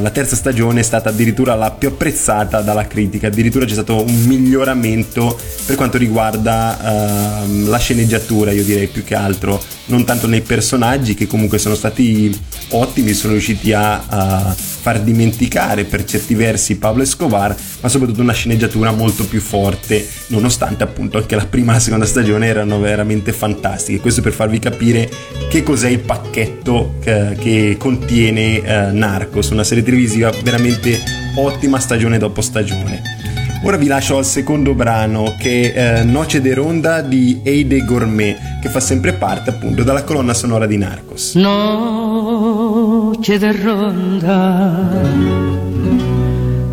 la 0.02 0.12
terza 0.14 0.36
stagione 0.36 0.80
è 0.82 0.84
stata 0.84 1.10
addirittura 1.10 1.56
la 1.56 1.72
più 1.72 1.90
apprezzata 1.90 2.62
dalla 2.62 2.88
critica, 2.88 3.28
addirittura 3.28 3.66
c'è 3.66 3.74
stato 3.74 4.04
un 4.04 4.24
miglioramento 4.26 5.38
per 5.66 5.76
quanto 5.76 5.98
riguarda 5.98 7.46
uh, 7.46 7.66
la 7.66 7.78
sceneggiatura, 7.78 8.52
io 8.52 8.64
direi 8.64 8.88
più 8.88 9.04
che 9.04 9.16
altro, 9.16 9.62
non 9.88 10.06
tanto 10.06 10.28
nei 10.28 10.42
personaggi 10.42 11.14
che 11.14 11.28
comunque 11.28 11.58
sono 11.58 11.76
stati 11.76 12.38
ottimi, 12.70 13.14
sono 13.14 13.34
riusciti 13.34 13.74
a, 13.74 14.04
a 14.06 14.56
far 14.56 15.02
dimenticare 15.02 15.84
per 15.84 16.06
certi 16.06 16.34
versi 16.34 16.78
Pablo 16.78 17.04
Escobar, 17.04 17.56
ma 17.82 17.90
soprattutto 17.90 18.22
una 18.22 18.34
sceneggiatura 18.34 18.92
molto 18.92 19.26
più 19.26 19.42
forte, 19.42 20.08
nonostante 20.28 20.84
appunto 20.84 21.18
anche 21.18 21.36
la 21.36 21.46
prima 21.46 21.72
e 21.72 21.76
la 21.76 21.82
seconda 21.82 22.06
stagione 22.06 22.48
erano 22.48 22.80
veramente 22.80 23.32
fantastiche. 23.34 24.00
Questo 24.00 24.22
per 24.22 24.34
farvi 24.34 24.60
capire 24.60 25.10
che 25.50 25.64
cos'è 25.64 25.90
il 25.90 26.00
pacchetto 26.00 26.96
che, 27.02 27.36
che 27.40 27.76
contiene 27.78 28.62
eh, 28.62 28.92
Narcos, 28.92 29.50
una 29.50 29.64
serie 29.64 29.84
televisiva 29.84 30.32
veramente 30.44 31.00
ottima 31.36 31.80
stagione 31.80 32.18
dopo 32.18 32.42
stagione. 32.42 33.27
Ora 33.64 33.78
vi 33.78 33.88
lascio 33.88 34.18
al 34.18 34.26
secondo 34.26 34.74
brano 34.74 35.36
che 35.38 35.74
è 35.74 36.00
eh, 36.00 36.04
Noce 36.04 36.42
de 36.42 36.54
Ronda 36.54 37.02
di 37.02 37.40
Eide 37.44 37.84
Gourmet 37.84 38.38
che 38.62 38.70
fa 38.70 38.80
sempre 38.80 39.14
parte 39.14 39.50
appunto 39.50 39.84
dalla 39.84 40.04
colonna 40.04 40.34
sonora 40.34 40.68
di 40.68 40.78
Narcos. 40.78 41.36
Noce 41.36 43.38
de 43.40 43.52
Ronda 43.52 45.02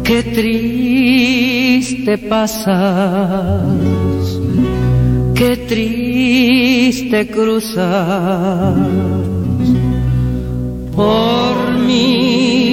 che 0.03 0.31
triste 0.31 2.19
pasas 2.19 3.63
che 5.33 5.65
triste 5.65 7.27
cruzas 7.27 8.77
por 10.95 11.77
mi 11.79 12.64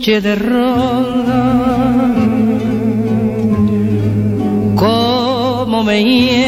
Noche 0.00 0.22
de 0.22 0.34
ronda, 0.34 1.42
como 4.74 5.84
me 5.84 6.02
hieres, 6.02 6.40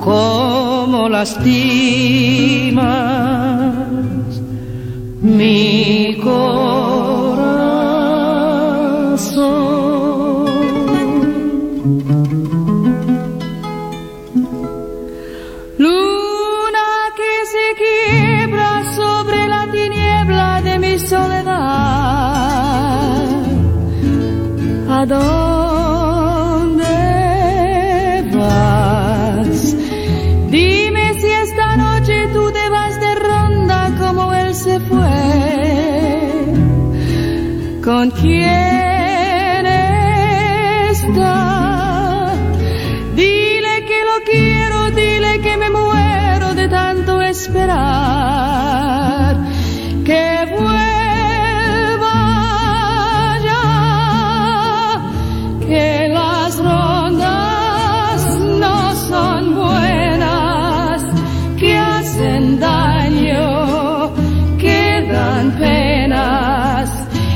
como 0.00 1.08
lastimas 1.08 1.54
mi 5.22 5.73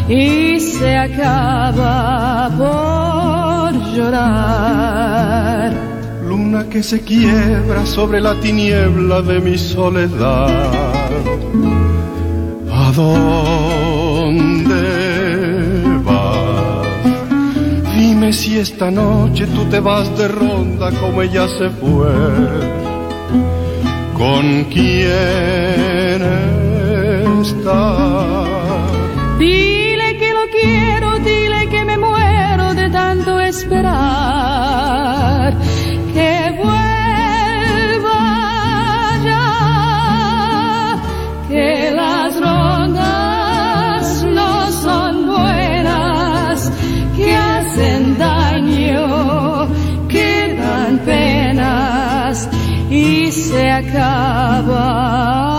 y 0.08 0.58
se 0.58 0.96
acaba 0.96 2.50
por 2.56 3.74
llorar. 3.94 5.72
Luna 6.26 6.64
que 6.70 6.82
se 6.82 7.00
quiebra 7.02 7.84
sobre 7.84 8.20
la 8.20 8.34
tiniebla 8.40 9.20
de 9.22 9.40
mi 9.40 9.58
soledad. 9.58 10.72
¿A 12.72 12.92
dónde 12.92 14.72
vas? 16.04 16.86
Dime 17.96 18.32
si 18.32 18.58
esta 18.58 18.90
noche 18.90 19.46
tú 19.48 19.64
te 19.66 19.80
vas 19.80 20.16
de 20.16 20.28
ronda 20.28 20.90
como 21.00 21.20
ella 21.22 21.46
se 21.48 21.68
fue. 21.68 22.08
¿Con 24.16 24.64
quién 24.64 26.22
estás? 27.42 28.07
Esperar. 33.58 35.52
Que 36.14 36.32
vuelva 36.62 38.20
ya, 39.28 40.96
que 41.48 41.90
las 42.00 42.40
rondas 42.40 44.02
no 44.38 44.52
son 44.84 45.26
buenas, 45.26 46.70
que 47.16 47.36
hacen 47.36 48.18
daño, 48.18 49.68
que 50.08 50.56
dan 50.60 50.98
penas 50.98 52.48
y 52.90 53.30
se 53.32 53.70
acaba 53.70 55.57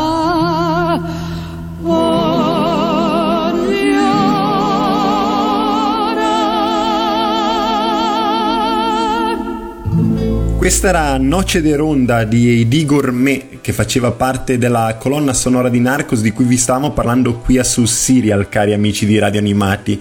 Questa 10.69 10.89
era 10.89 11.17
Noce 11.17 11.63
de 11.63 11.75
Ronda 11.75 12.25
di 12.25 12.61
Eddie 12.61 12.85
Gourmet 12.85 13.59
che 13.59 13.73
faceva 13.73 14.11
parte 14.11 14.59
della 14.59 14.97
colonna 14.99 15.33
sonora 15.33 15.67
di 15.67 15.79
Narcos 15.79 16.21
di 16.21 16.29
cui 16.29 16.45
vi 16.45 16.57
stavamo 16.57 16.91
parlando 16.91 17.39
qui 17.39 17.57
a 17.57 17.63
Sul 17.63 17.87
Serial, 17.87 18.49
cari 18.49 18.73
amici 18.73 19.07
di 19.07 19.17
Radio 19.17 19.39
Animati. 19.39 19.99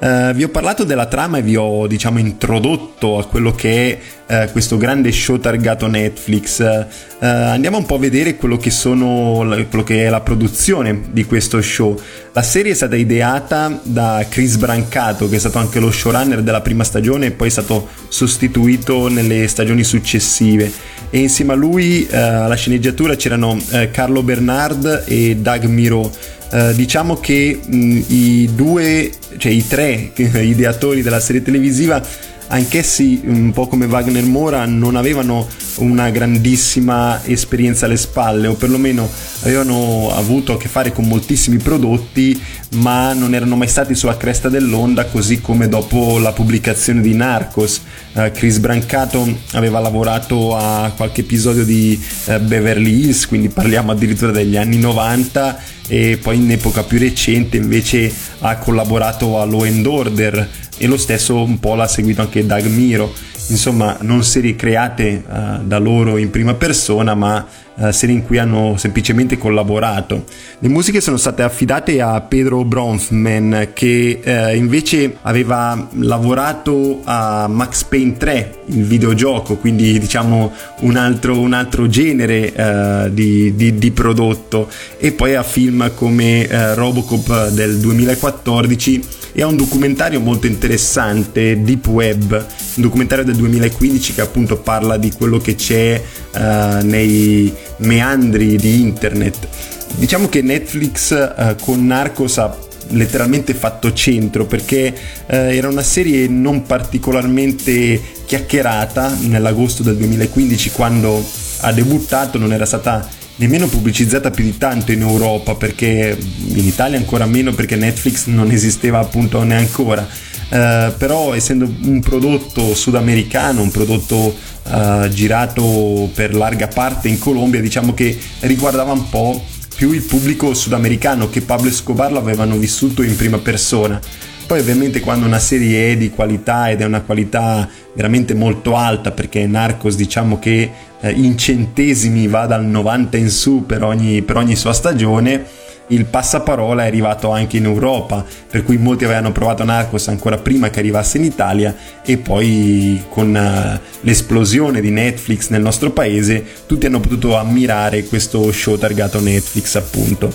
Eh, 0.00 0.32
vi 0.34 0.42
ho 0.42 0.48
parlato 0.48 0.82
della 0.82 1.06
trama 1.06 1.38
e 1.38 1.42
vi 1.42 1.54
ho 1.54 1.86
diciamo 1.86 2.18
introdotto 2.18 3.16
a 3.18 3.26
quello 3.26 3.52
che 3.52 3.92
è 3.92 3.98
eh, 4.28 4.48
questo 4.52 4.76
grande 4.76 5.10
show 5.10 5.38
targato 5.38 5.86
Netflix. 5.86 6.60
Eh, 6.60 7.26
andiamo 7.26 7.78
un 7.78 7.86
po' 7.86 7.94
a 7.94 7.98
vedere 7.98 8.36
quello 8.36 8.58
che, 8.58 8.70
sono, 8.70 9.38
quello 9.68 9.82
che 9.82 10.04
è 10.04 10.10
la 10.10 10.20
produzione 10.20 11.00
di 11.10 11.24
questo 11.24 11.60
show. 11.62 11.98
La 12.32 12.42
serie 12.42 12.72
è 12.72 12.74
stata 12.74 12.94
ideata 12.94 13.80
da 13.82 14.24
Chris 14.28 14.56
Brancato, 14.56 15.28
che 15.28 15.36
è 15.36 15.38
stato 15.38 15.58
anche 15.58 15.80
lo 15.80 15.90
showrunner 15.90 16.42
della 16.42 16.60
prima 16.60 16.84
stagione 16.84 17.26
e 17.26 17.30
poi 17.30 17.48
è 17.48 17.50
stato 17.50 17.88
sostituito 18.08 19.08
nelle 19.08 19.48
stagioni 19.48 19.82
successive. 19.82 20.70
E 21.10 21.20
insieme 21.20 21.54
a 21.54 21.56
lui 21.56 22.06
eh, 22.06 22.16
alla 22.16 22.54
sceneggiatura 22.54 23.16
c'erano 23.16 23.58
eh, 23.70 23.90
Carlo 23.90 24.22
Bernard 24.22 25.04
e 25.06 25.36
Doug 25.36 25.64
Miro. 25.64 26.10
Uh, 26.50 26.72
diciamo 26.72 27.16
che 27.20 27.60
mh, 27.62 28.04
i 28.06 28.50
due, 28.54 29.10
cioè 29.36 29.52
i 29.52 29.66
tre 29.66 30.12
ideatori 30.16 31.02
della 31.02 31.20
serie 31.20 31.42
televisiva, 31.42 32.02
anch'essi 32.48 33.20
un 33.24 33.52
po' 33.52 33.66
come 33.66 33.86
Wagner 33.86 34.24
Mora, 34.24 34.64
non 34.66 34.96
avevano 34.96 35.46
una 35.76 36.10
grandissima 36.10 37.24
esperienza 37.24 37.86
alle 37.86 37.96
spalle, 37.96 38.48
o 38.48 38.54
perlomeno 38.54 39.08
avevano 39.42 40.10
avuto 40.12 40.54
a 40.54 40.56
che 40.56 40.68
fare 40.68 40.92
con 40.92 41.06
moltissimi 41.06 41.58
prodotti, 41.58 42.40
ma 42.74 43.12
non 43.12 43.34
erano 43.34 43.56
mai 43.56 43.68
stati 43.68 43.94
sulla 43.94 44.16
cresta 44.16 44.48
dell'onda, 44.48 45.06
così 45.06 45.40
come 45.40 45.68
dopo 45.68 46.18
la 46.18 46.32
pubblicazione 46.32 47.00
di 47.00 47.14
Narcos. 47.14 47.82
Uh, 48.12 48.30
Chris 48.32 48.58
Brancato 48.58 49.26
aveva 49.52 49.78
lavorato 49.78 50.56
a 50.56 50.92
qualche 50.96 51.20
episodio 51.20 51.64
di 51.64 52.00
uh, 52.26 52.38
Beverly 52.40 53.04
Hills, 53.04 53.26
quindi 53.26 53.48
parliamo 53.48 53.92
addirittura 53.92 54.32
degli 54.32 54.56
anni 54.56 54.78
90 54.78 55.76
e 55.88 56.18
poi 56.20 56.36
in 56.36 56.50
epoca 56.50 56.82
più 56.82 56.98
recente 56.98 57.56
invece 57.56 58.12
ha 58.40 58.56
collaborato 58.58 59.40
a 59.40 59.44
Law 59.44 59.62
and 59.62 59.86
Order 59.86 60.48
e 60.78 60.86
lo 60.86 60.96
stesso 60.96 61.42
un 61.42 61.58
po' 61.58 61.74
l'ha 61.74 61.88
seguito 61.88 62.22
anche 62.22 62.46
Doug 62.46 62.64
Miro. 62.66 63.12
Insomma 63.50 63.96
non 64.02 64.24
serie 64.24 64.56
create 64.56 65.22
uh, 65.26 65.64
da 65.64 65.78
loro 65.78 66.18
in 66.18 66.28
prima 66.28 66.52
persona 66.52 67.14
ma 67.14 67.46
uh, 67.76 67.90
serie 67.90 68.14
in 68.14 68.22
cui 68.22 68.36
hanno 68.36 68.76
semplicemente 68.76 69.38
collaborato. 69.38 70.24
Le 70.58 70.68
musiche 70.68 71.00
sono 71.00 71.16
state 71.16 71.42
affidate 71.42 72.00
a 72.02 72.20
Pedro 72.20 72.62
Bronfman 72.64 73.70
che 73.72 74.20
uh, 74.22 74.54
invece 74.54 75.16
aveva 75.22 75.88
lavorato 75.94 77.00
a 77.04 77.48
Max 77.48 77.84
Payne 77.84 78.18
3 78.18 78.56
il 78.66 78.84
videogioco 78.84 79.56
quindi 79.56 79.98
diciamo 79.98 80.52
un 80.80 80.96
altro, 80.96 81.40
un 81.40 81.54
altro 81.54 81.88
genere 81.88 83.08
di, 83.10 83.54
di, 83.56 83.78
di, 83.78 83.90
prodotto. 83.90 84.68
E 84.98 85.12
poi 85.12 85.34
a 85.34 85.42
film 85.42 85.90
come 85.94 86.46
Robocop 86.74 87.48
del 87.48 87.78
2014 87.78 89.02
e 89.32 89.42
a 89.42 89.46
un 89.46 89.56
documentario 89.56 90.20
molto 90.20 90.46
interessante 90.46 91.62
Deep 91.62 91.86
Web 91.86 92.46
un 92.78 92.82
documentario 92.82 93.24
del 93.24 93.36
2015 93.36 94.14
che 94.14 94.20
appunto 94.20 94.58
parla 94.58 94.96
di 94.96 95.10
quello 95.12 95.38
che 95.38 95.56
c'è 95.56 96.00
uh, 96.34 96.38
nei 96.84 97.52
meandri 97.78 98.56
di 98.56 98.80
internet. 98.80 99.48
Diciamo 99.96 100.28
che 100.28 100.42
Netflix 100.42 101.10
uh, 101.10 101.56
con 101.60 101.84
Narcos 101.86 102.38
ha 102.38 102.56
letteralmente 102.90 103.52
fatto 103.52 103.92
centro 103.92 104.46
perché 104.46 104.94
uh, 104.94 105.34
era 105.34 105.68
una 105.68 105.82
serie 105.82 106.28
non 106.28 106.62
particolarmente 106.62 108.00
chiacchierata 108.24 109.16
nell'agosto 109.22 109.82
del 109.82 109.96
2015 109.96 110.70
quando 110.70 111.24
ha 111.60 111.72
debuttato 111.72 112.38
non 112.38 112.52
era 112.52 112.64
stata 112.64 113.17
nemmeno 113.38 113.66
pubblicizzata 113.66 114.30
più 114.30 114.44
di 114.44 114.56
tanto 114.56 114.92
in 114.92 115.00
Europa 115.00 115.54
perché 115.54 116.16
in 116.18 116.66
Italia 116.66 116.98
ancora 116.98 117.26
meno 117.26 117.52
perché 117.52 117.76
Netflix 117.76 118.26
non 118.26 118.50
esisteva 118.50 118.98
appunto 119.00 119.42
neanche 119.42 119.82
ora 119.82 120.06
eh, 120.50 120.94
però 120.96 121.34
essendo 121.34 121.70
un 121.82 122.00
prodotto 122.00 122.74
sudamericano, 122.74 123.60
un 123.60 123.70
prodotto 123.70 124.34
eh, 124.66 125.08
girato 125.12 126.10
per 126.14 126.34
larga 126.34 126.68
parte 126.68 127.08
in 127.08 127.18
Colombia, 127.18 127.60
diciamo 127.60 127.92
che 127.92 128.18
riguardava 128.40 128.92
un 128.92 129.08
po' 129.10 129.44
più 129.76 129.92
il 129.92 130.02
pubblico 130.02 130.54
sudamericano 130.54 131.28
che 131.28 131.42
Pablo 131.42 131.68
Escobar 131.68 132.12
l'avevano 132.12 132.56
vissuto 132.56 133.02
in 133.02 133.14
prima 133.14 133.38
persona. 133.38 134.00
Poi 134.46 134.60
ovviamente 134.60 135.00
quando 135.00 135.26
una 135.26 135.38
serie 135.38 135.92
è 135.92 135.96
di 135.98 136.08
qualità 136.08 136.70
ed 136.70 136.80
è 136.80 136.84
una 136.86 137.02
qualità 137.02 137.68
veramente 137.94 138.32
molto 138.32 138.76
alta 138.76 139.10
perché 139.10 139.46
Narcos 139.46 139.94
diciamo 139.94 140.38
che 140.38 140.70
eh, 141.00 141.10
in 141.10 141.36
centesimi 141.38 142.26
va 142.26 142.46
dal 142.46 142.64
90 142.64 143.16
in 143.16 143.30
su 143.30 143.64
per 143.66 143.82
ogni, 143.82 144.22
per 144.22 144.36
ogni 144.36 144.56
sua 144.56 144.72
stagione, 144.72 145.66
il 145.88 146.04
passaparola 146.04 146.84
è 146.84 146.86
arrivato 146.86 147.30
anche 147.30 147.56
in 147.56 147.64
Europa, 147.64 148.24
per 148.50 148.62
cui 148.62 148.76
molti 148.76 149.04
avevano 149.04 149.32
provato 149.32 149.64
Narcos 149.64 150.08
ancora 150.08 150.36
prima 150.36 150.70
che 150.70 150.80
arrivasse 150.80 151.18
in 151.18 151.24
Italia 151.24 151.74
e 152.04 152.18
poi 152.18 153.02
con 153.08 153.34
uh, 153.34 153.78
l'esplosione 154.02 154.80
di 154.80 154.90
Netflix 154.90 155.48
nel 155.48 155.62
nostro 155.62 155.90
paese 155.90 156.44
tutti 156.66 156.86
hanno 156.86 157.00
potuto 157.00 157.36
ammirare 157.36 158.04
questo 158.04 158.50
show 158.52 158.76
targato 158.76 159.20
Netflix 159.20 159.76
appunto. 159.76 160.32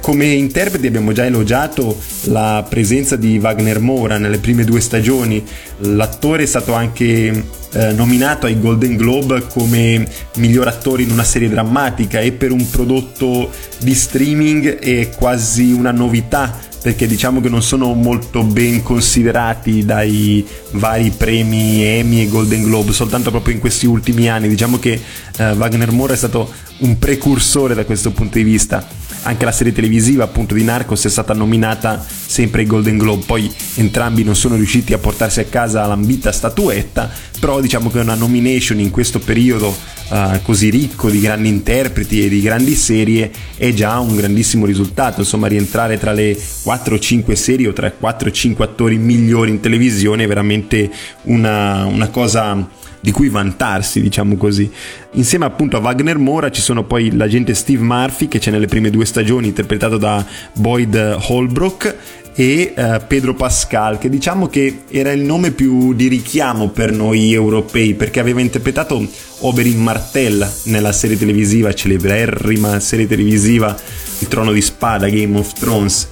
Come 0.00 0.26
interpreti 0.26 0.86
abbiamo 0.86 1.12
già 1.12 1.24
elogiato 1.24 1.98
la 2.24 2.64
presenza 2.66 3.16
di 3.16 3.38
Wagner 3.38 3.80
Mora 3.80 4.18
nelle 4.18 4.38
prime 4.38 4.64
due 4.64 4.80
stagioni, 4.80 5.44
l'attore 5.78 6.44
è 6.44 6.46
stato 6.46 6.72
anche 6.72 7.62
eh, 7.74 7.92
nominato 7.92 8.46
ai 8.46 8.58
Golden 8.58 8.96
Globe 8.96 9.46
come 9.48 10.06
miglior 10.36 10.68
attore 10.68 11.02
in 11.02 11.10
una 11.10 11.24
serie 11.24 11.48
drammatica 11.48 12.20
e 12.20 12.32
per 12.32 12.52
un 12.52 12.68
prodotto 12.70 13.50
di 13.80 13.94
streaming 13.94 14.78
è 14.78 15.10
quasi 15.10 15.72
una 15.72 15.90
novità 15.90 16.72
perché 16.84 17.06
diciamo 17.06 17.40
che 17.40 17.48
non 17.48 17.62
sono 17.62 17.94
molto 17.94 18.42
ben 18.42 18.82
considerati 18.82 19.86
dai 19.86 20.46
vari 20.72 21.10
premi 21.16 21.82
Emmy 21.82 22.20
e 22.20 22.28
Golden 22.28 22.62
Globe, 22.62 22.92
soltanto 22.92 23.30
proprio 23.30 23.54
in 23.54 23.60
questi 23.60 23.86
ultimi 23.86 24.28
anni. 24.28 24.48
Diciamo 24.48 24.78
che 24.78 25.00
eh, 25.38 25.50
Wagner 25.52 25.90
Moore 25.92 26.12
è 26.12 26.16
stato 26.16 26.52
un 26.80 26.98
precursore 26.98 27.74
da 27.74 27.86
questo 27.86 28.10
punto 28.10 28.36
di 28.36 28.44
vista. 28.44 28.86
Anche 29.26 29.46
la 29.46 29.52
serie 29.52 29.72
televisiva 29.72 30.24
appunto 30.24 30.54
di 30.54 30.62
Narcos 30.62 31.04
è 31.06 31.08
stata 31.08 31.32
nominata 31.32 32.04
sempre 32.06 32.60
ai 32.60 32.66
Golden 32.66 32.98
Globe, 32.98 33.24
poi 33.24 33.50
entrambi 33.76 34.22
non 34.22 34.36
sono 34.36 34.54
riusciti 34.56 34.92
a 34.92 34.98
portarsi 34.98 35.40
a 35.40 35.44
casa 35.44 35.86
l'ambita 35.86 36.30
statuetta, 36.30 37.10
però 37.40 37.60
diciamo 37.60 37.90
che 37.90 38.00
una 38.00 38.14
nomination 38.14 38.80
in 38.80 38.90
questo 38.90 39.20
periodo 39.20 39.74
uh, 40.10 40.42
così 40.42 40.68
ricco 40.68 41.08
di 41.08 41.20
grandi 41.20 41.48
interpreti 41.48 42.22
e 42.22 42.28
di 42.28 42.42
grandi 42.42 42.74
serie 42.74 43.30
è 43.56 43.72
già 43.72 43.98
un 43.98 44.14
grandissimo 44.14 44.66
risultato. 44.66 45.20
Insomma, 45.20 45.46
rientrare 45.46 45.98
tra 45.98 46.12
le 46.12 46.32
4-5 46.32 47.32
serie 47.32 47.68
o 47.68 47.72
tra 47.72 47.86
i 47.86 47.92
4-5 47.98 48.62
attori 48.62 48.98
migliori 48.98 49.50
in 49.50 49.60
televisione 49.60 50.24
è 50.24 50.26
veramente 50.26 50.90
una, 51.22 51.86
una 51.86 52.08
cosa 52.08 52.68
di 53.04 53.10
cui 53.10 53.28
vantarsi, 53.28 54.00
diciamo 54.00 54.38
così. 54.38 54.70
Insieme 55.12 55.44
appunto 55.44 55.76
a 55.76 55.80
Wagner 55.80 56.16
Mora 56.16 56.50
ci 56.50 56.62
sono 56.62 56.84
poi 56.84 57.14
l'agente 57.14 57.52
Steve 57.52 57.82
Murphy 57.82 58.28
che 58.28 58.38
c'è 58.38 58.50
nelle 58.50 58.64
prime 58.64 58.88
due 58.88 59.04
stagioni 59.04 59.48
interpretato 59.48 59.98
da 59.98 60.24
Boyd 60.54 61.18
Holbrook 61.28 61.96
e 62.34 62.72
uh, 62.74 63.02
Pedro 63.06 63.34
Pascal 63.34 63.98
che 63.98 64.08
diciamo 64.08 64.48
che 64.48 64.84
era 64.88 65.12
il 65.12 65.20
nome 65.20 65.50
più 65.50 65.92
di 65.92 66.08
richiamo 66.08 66.70
per 66.70 66.92
noi 66.92 67.32
europei 67.32 67.92
perché 67.92 68.20
aveva 68.20 68.40
interpretato 68.40 69.06
Oberyn 69.40 69.80
Martell 69.80 70.50
nella 70.64 70.90
serie 70.92 71.18
televisiva 71.18 71.74
celeberrima 71.74 72.80
serie 72.80 73.06
televisiva 73.06 73.76
Il 74.20 74.28
Trono 74.28 74.50
di 74.50 74.62
Spada 74.62 75.08
Game 75.10 75.38
of 75.38 75.52
Thrones 75.52 76.08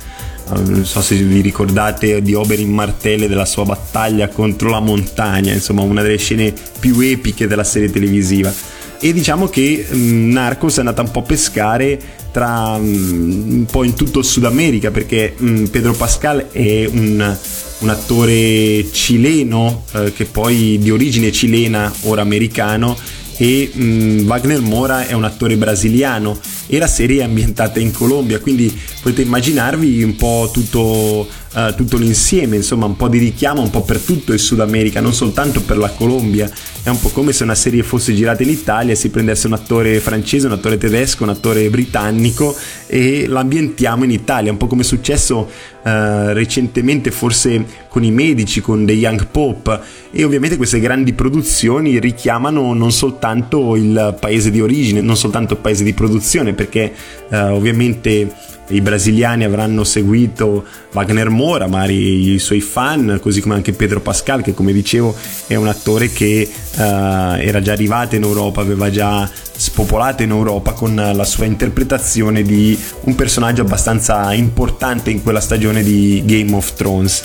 non 0.51 0.85
so 0.85 1.01
se 1.01 1.17
vi 1.17 1.41
ricordate 1.41 2.21
di 2.23 2.35
Oberyn 2.35 2.71
Martelle 2.71 3.29
della 3.29 3.45
sua 3.45 3.65
battaglia 3.65 4.29
contro 4.29 4.71
la 4.71 4.81
montagna, 4.81 5.53
insomma 5.53 5.83
una 5.83 6.03
delle 6.03 6.19
scene 6.19 6.53
più 6.79 6.99
epiche 7.01 7.47
della 7.47 7.65
serie 7.65 7.91
televisiva. 7.91 8.53
E 9.01 9.13
diciamo 9.13 9.49
che 9.49 9.85
mh, 9.89 10.31
Narcos 10.31 10.77
è 10.77 10.79
andata 10.81 11.03
un 11.03 11.11
po' 11.11 11.21
a 11.21 11.23
pescare 11.23 11.99
tra 12.31 12.79
mh, 12.79 13.47
un 13.49 13.67
po' 13.71 13.85
in 13.85 13.95
tutto 13.95 14.21
il 14.21 14.25
Sud 14.25 14.45
America 14.45 14.91
perché 14.91 15.35
mh, 15.37 15.65
Pedro 15.65 15.93
Pascal 15.93 16.51
è 16.51 16.87
un, 16.87 17.37
un 17.79 17.89
attore 17.89 18.87
cileno 18.93 19.85
eh, 19.93 20.13
che 20.13 20.25
poi 20.25 20.79
di 20.81 20.91
origine 20.91 21.33
cilena, 21.33 21.93
ora 22.03 22.23
americano 22.23 22.97
e 23.37 23.71
mh, 23.73 24.25
Wagner 24.27 24.61
Mora 24.61 25.07
è 25.07 25.15
un 25.15 25.25
attore 25.25 25.57
brasiliano 25.57 26.39
e 26.73 26.79
la 26.79 26.87
serie 26.87 27.21
è 27.21 27.25
ambientata 27.25 27.81
in 27.81 27.93
Colombia, 27.93 28.41
quindi 28.41 28.75
potete 29.03 29.21
immaginarvi 29.21 30.03
un 30.03 30.17
po' 30.17 30.49
tutto 30.51 31.29
uh, 31.55 31.75
tutto 31.75 31.97
l'insieme, 31.97 32.57
insomma 32.57 32.87
un 32.87 32.97
po' 32.97 33.09
di 33.09 33.19
richiamo 33.19 33.61
un 33.61 33.71
po' 33.71 33.83
per 33.83 33.99
tutto 33.99 34.33
il 34.33 34.38
Sud 34.38 34.61
America, 34.61 35.01
non 35.01 35.12
soltanto 35.12 35.61
per 35.62 35.79
la 35.79 35.91
Colombia. 35.91 36.51
È 36.83 36.88
un 36.88 37.01
po' 37.01 37.11
come 37.11 37.33
se 37.33 37.45
una 37.45 37.55
serie 37.55 37.83
fosse 37.83 38.15
girata 38.15 38.43
in 38.43 38.49
Italia 38.49 38.93
e 38.93 38.97
si 38.97 39.11
prendesse 39.11 39.47
un 39.47 39.53
attore 39.53 40.01
francese, 40.01 40.47
un 40.47 40.53
attore 40.53 40.79
tedesco, 40.79 41.23
un 41.23 41.29
attore 41.29 41.69
britannico 41.71 42.57
e 42.87 43.27
l'ambientiamo 43.29 44.05
in 44.05 44.11
Italia, 44.11 44.51
un 44.51 44.57
po' 44.57 44.67
come 44.67 44.83
è 44.83 44.85
successo 44.85 45.49
uh, 45.83 45.88
recentemente 46.33 47.11
forse 47.11 47.65
con 47.88 48.03
i 48.03 48.11
medici, 48.11 48.61
con 48.61 48.85
The 48.85 48.93
Young 48.93 49.27
Pope 49.31 49.81
e 50.11 50.25
ovviamente 50.25 50.57
queste 50.57 50.81
grandi 50.81 51.12
produzioni 51.12 52.01
richiamano 52.01 52.73
non 52.75 52.91
soltanto 52.91 53.77
il 53.77 54.17
paese 54.19 54.51
di 54.51 54.61
origine, 54.61 55.01
non 55.01 55.17
soltanto 55.17 55.55
il 55.55 55.61
paese 55.61 55.85
di 55.85 55.93
produzione, 55.93 56.53
perché 56.53 56.93
uh, 57.29 57.37
ovviamente 57.53 58.35
i 58.73 58.81
brasiliani 58.81 59.45
avranno 59.45 59.85
seguito 59.85 60.65
Wagner 60.93 61.29
Moura, 61.29 61.67
magari 61.67 62.33
i 62.33 62.39
suoi 62.39 62.61
fan, 62.61 63.19
così 63.21 63.41
come 63.41 63.55
anche 63.55 63.73
Pedro 63.73 64.01
Pascal, 64.01 64.43
che 64.43 64.55
come 64.55 64.73
dicevo 64.73 65.15
è 65.47 65.55
un 65.55 65.69
attore 65.69 66.11
che 66.11 66.49
uh, 66.51 66.81
era 66.81 67.61
già 67.61 67.73
arrivato 67.73 68.17
in 68.17 68.23
Europa, 68.23 68.61
aveva 68.61 68.91
già 68.91 69.29
spopolato 69.55 70.23
in 70.23 70.31
Europa 70.31 70.73
con 70.73 70.95
la 70.95 71.25
sua 71.25 71.45
interpretazione 71.45 72.43
di 72.43 72.77
un 73.03 73.15
personaggio 73.15 73.63
abbastanza 73.63 74.33
importante 74.33 75.11
in 75.11 75.23
quella 75.23 75.41
stagione 75.41 75.83
di 75.83 76.23
Game 76.25 76.55
of 76.55 76.75
Thrones. 76.75 77.23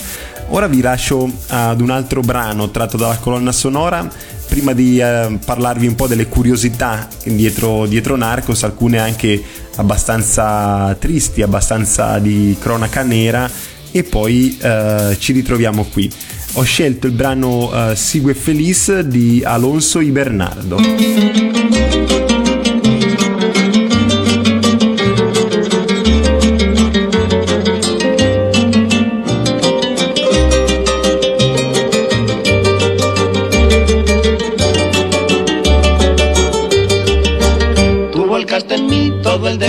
Ora 0.50 0.68
vi 0.68 0.82
lascio 0.82 1.30
ad 1.48 1.82
un 1.82 1.90
altro 1.90 2.22
brano 2.22 2.70
tratto 2.72 2.96
dalla 2.96 3.18
colonna 3.18 3.52
sonora 3.52 4.08
prima 4.48 4.74
di 4.74 5.00
eh, 5.00 5.38
parlarvi 5.44 5.88
un 5.88 5.96
po' 5.96 6.08
delle 6.08 6.28
curiosità 6.28 7.08
dietro, 7.24 7.86
dietro 7.86 8.16
Narcos, 8.16 8.64
alcune 8.64 9.00
anche 9.00 9.42
abbastanza 9.76 10.96
tristi, 11.00 11.42
abbastanza 11.42 12.18
di 12.20 12.56
cronaca 12.60 13.04
nera 13.04 13.50
e 13.92 14.04
poi 14.04 14.58
eh, 14.60 15.16
ci 15.20 15.34
ritroviamo 15.34 15.86
qui. 15.86 16.12
Ho 16.54 16.64
scelto 16.64 17.08
il 17.08 17.14
brano 17.14 17.72
eh, 17.92 17.96
Sigue 17.96 18.34
Feliz 18.34 19.00
di 19.02 19.44
Alonso 19.46 20.00
y 20.00 20.12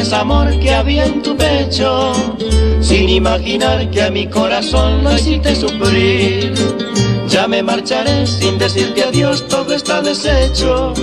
desamor 0.08 0.58
que 0.58 0.70
había 0.70 1.04
en 1.04 1.20
tu 1.20 1.36
pecho, 1.36 2.14
sin 2.80 3.10
imaginar 3.10 3.90
que 3.90 4.04
a 4.04 4.10
mi 4.10 4.26
corazón 4.26 5.04
lo 5.04 5.14
hiciste 5.14 5.54
sufrir. 5.54 6.54
Ya 7.28 7.46
me 7.46 7.62
marcharé 7.62 8.26
sin 8.26 8.56
decirte 8.56 9.04
adiós, 9.04 9.46
todo 9.48 9.74
está 9.74 10.00
deshecho, 10.00 10.94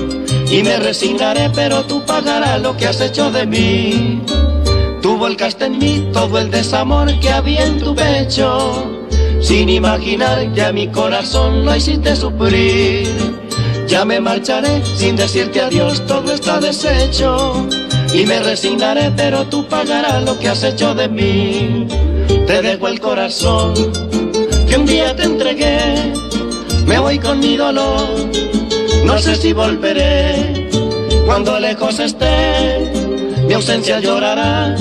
y 0.49 0.63
me 0.63 0.77
resignaré, 0.77 1.51
pero 1.53 1.83
tú 1.83 2.03
pagarás 2.03 2.59
lo 2.63 2.75
que 2.75 2.87
has 2.87 2.99
hecho 2.99 3.29
de 3.29 3.45
mí. 3.45 4.23
Tú 5.03 5.17
volcaste 5.17 5.65
en 5.65 5.77
mí 5.77 6.09
todo 6.11 6.39
el 6.39 6.49
desamor 6.49 7.07
que 7.19 7.29
había 7.29 7.63
en 7.63 7.77
tu 7.77 7.93
pecho, 7.93 8.91
sin 9.39 9.69
imaginar 9.69 10.51
que 10.51 10.63
a 10.63 10.73
mi 10.73 10.87
corazón 10.87 11.63
lo 11.63 11.75
hiciste 11.75 12.15
sufrir. 12.15 13.07
Ya 13.87 14.03
me 14.03 14.19
marcharé 14.19 14.83
sin 14.83 15.15
decirte 15.15 15.61
adiós, 15.61 16.01
todo 16.07 16.33
está 16.33 16.59
deshecho 16.59 17.67
y 18.13 18.25
me 18.25 18.39
resignaré, 18.39 19.11
pero 19.15 19.45
tú 19.45 19.65
pagarás 19.67 20.23
lo 20.23 20.37
que 20.39 20.49
has 20.49 20.63
hecho 20.63 20.93
de 20.93 21.07
mí. 21.07 21.87
Te 22.47 22.61
dejo 22.61 22.87
el 22.87 22.99
corazón 22.99 23.73
que 24.67 24.77
un 24.77 24.85
día 24.85 25.15
te 25.15 25.23
entregué, 25.23 26.13
me 26.85 26.99
voy 26.99 27.19
con 27.19 27.39
mi 27.39 27.57
dolor, 27.57 28.07
no 29.03 29.17
sé 29.19 29.35
si 29.35 29.53
volveré. 29.53 30.69
Cuando 31.25 31.59
lejos 31.59 31.99
esté, 31.99 32.91
mi 33.47 33.53
ausencia 33.53 33.99
llorarás, 33.99 34.79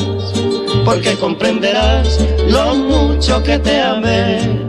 porque 0.84 1.16
comprenderás 1.16 2.20
lo 2.48 2.74
mucho 2.74 3.42
que 3.42 3.58
te 3.58 3.80
amé. 3.80 4.63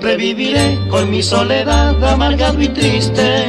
Viviré 0.00 0.78
con 0.88 1.10
mi 1.10 1.22
soledad 1.22 2.02
amargado 2.04 2.60
y 2.60 2.68
triste, 2.68 3.48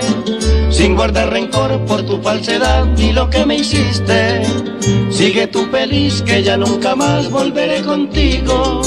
sin 0.69 0.95
guardar 0.95 1.31
rencor 1.31 1.83
por 1.85 2.03
tu 2.03 2.21
falsedad 2.21 2.85
y 2.97 3.13
lo 3.13 3.29
que 3.29 3.45
me 3.45 3.55
hiciste. 3.55 4.43
Sigue 5.09 5.47
tu 5.47 5.65
feliz 5.67 6.21
que 6.21 6.43
ya 6.43 6.57
nunca 6.57 6.95
más 6.95 7.29
volveré 7.29 7.81
contigo. 7.81 8.81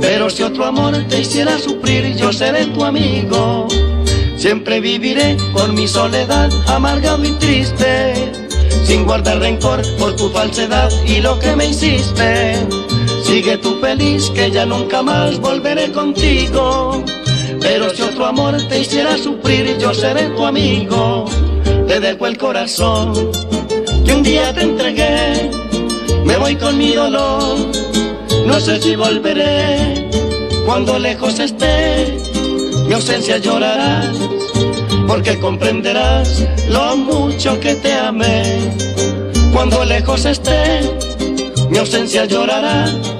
Pero 0.00 0.30
si 0.30 0.42
otro 0.42 0.64
amor 0.64 0.96
te 1.08 1.20
hiciera 1.20 1.58
sufrir, 1.58 2.16
yo 2.16 2.32
seré 2.32 2.66
tu 2.66 2.84
amigo. 2.84 3.68
Siempre 4.36 4.80
viviré 4.80 5.36
con 5.52 5.74
mi 5.74 5.88
soledad 5.88 6.50
amargado 6.66 7.24
y 7.24 7.32
triste, 7.32 8.14
sin 8.84 9.04
guardar 9.04 9.38
rencor 9.38 9.82
por 9.98 10.14
tu 10.16 10.30
falsedad 10.30 10.90
y 11.04 11.20
lo 11.20 11.38
que 11.38 11.56
me 11.56 11.68
hiciste. 11.68 12.85
Sigue 13.26 13.58
tu 13.58 13.80
feliz 13.80 14.30
que 14.30 14.52
ya 14.52 14.64
nunca 14.64 15.02
más 15.02 15.40
volveré 15.40 15.90
contigo. 15.90 17.04
Pero 17.60 17.90
si 17.90 18.02
otro 18.02 18.24
amor 18.24 18.56
te 18.68 18.78
hiciera 18.78 19.18
sufrir, 19.18 19.76
yo 19.78 19.92
seré 19.92 20.28
tu 20.28 20.46
amigo. 20.46 21.24
Te 21.88 21.98
dejo 21.98 22.28
el 22.28 22.38
corazón 22.38 23.32
que 24.04 24.12
un 24.14 24.22
día 24.22 24.54
te 24.54 24.62
entregué. 24.62 25.50
Me 26.24 26.36
voy 26.36 26.54
con 26.54 26.78
mi 26.78 26.92
dolor, 26.92 27.58
no 28.46 28.60
sé 28.60 28.80
si 28.80 28.94
volveré. 28.94 30.08
Cuando 30.64 30.96
lejos 30.96 31.40
esté, 31.40 32.16
mi 32.86 32.94
ausencia 32.94 33.38
llorarás, 33.38 34.16
porque 35.08 35.36
comprenderás 35.40 36.46
lo 36.68 36.96
mucho 36.96 37.58
que 37.58 37.74
te 37.74 37.92
amé. 37.92 38.70
Cuando 39.52 39.84
lejos 39.84 40.24
esté, 40.26 40.80
mi 41.70 41.78
ausencia 41.78 42.24
llorarás 42.24 43.15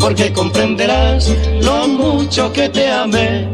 porque 0.00 0.32
comprenderás 0.32 1.30
lo 1.62 1.86
mucho 1.86 2.50
che 2.52 2.70
te 2.70 2.88
amé. 2.88 3.48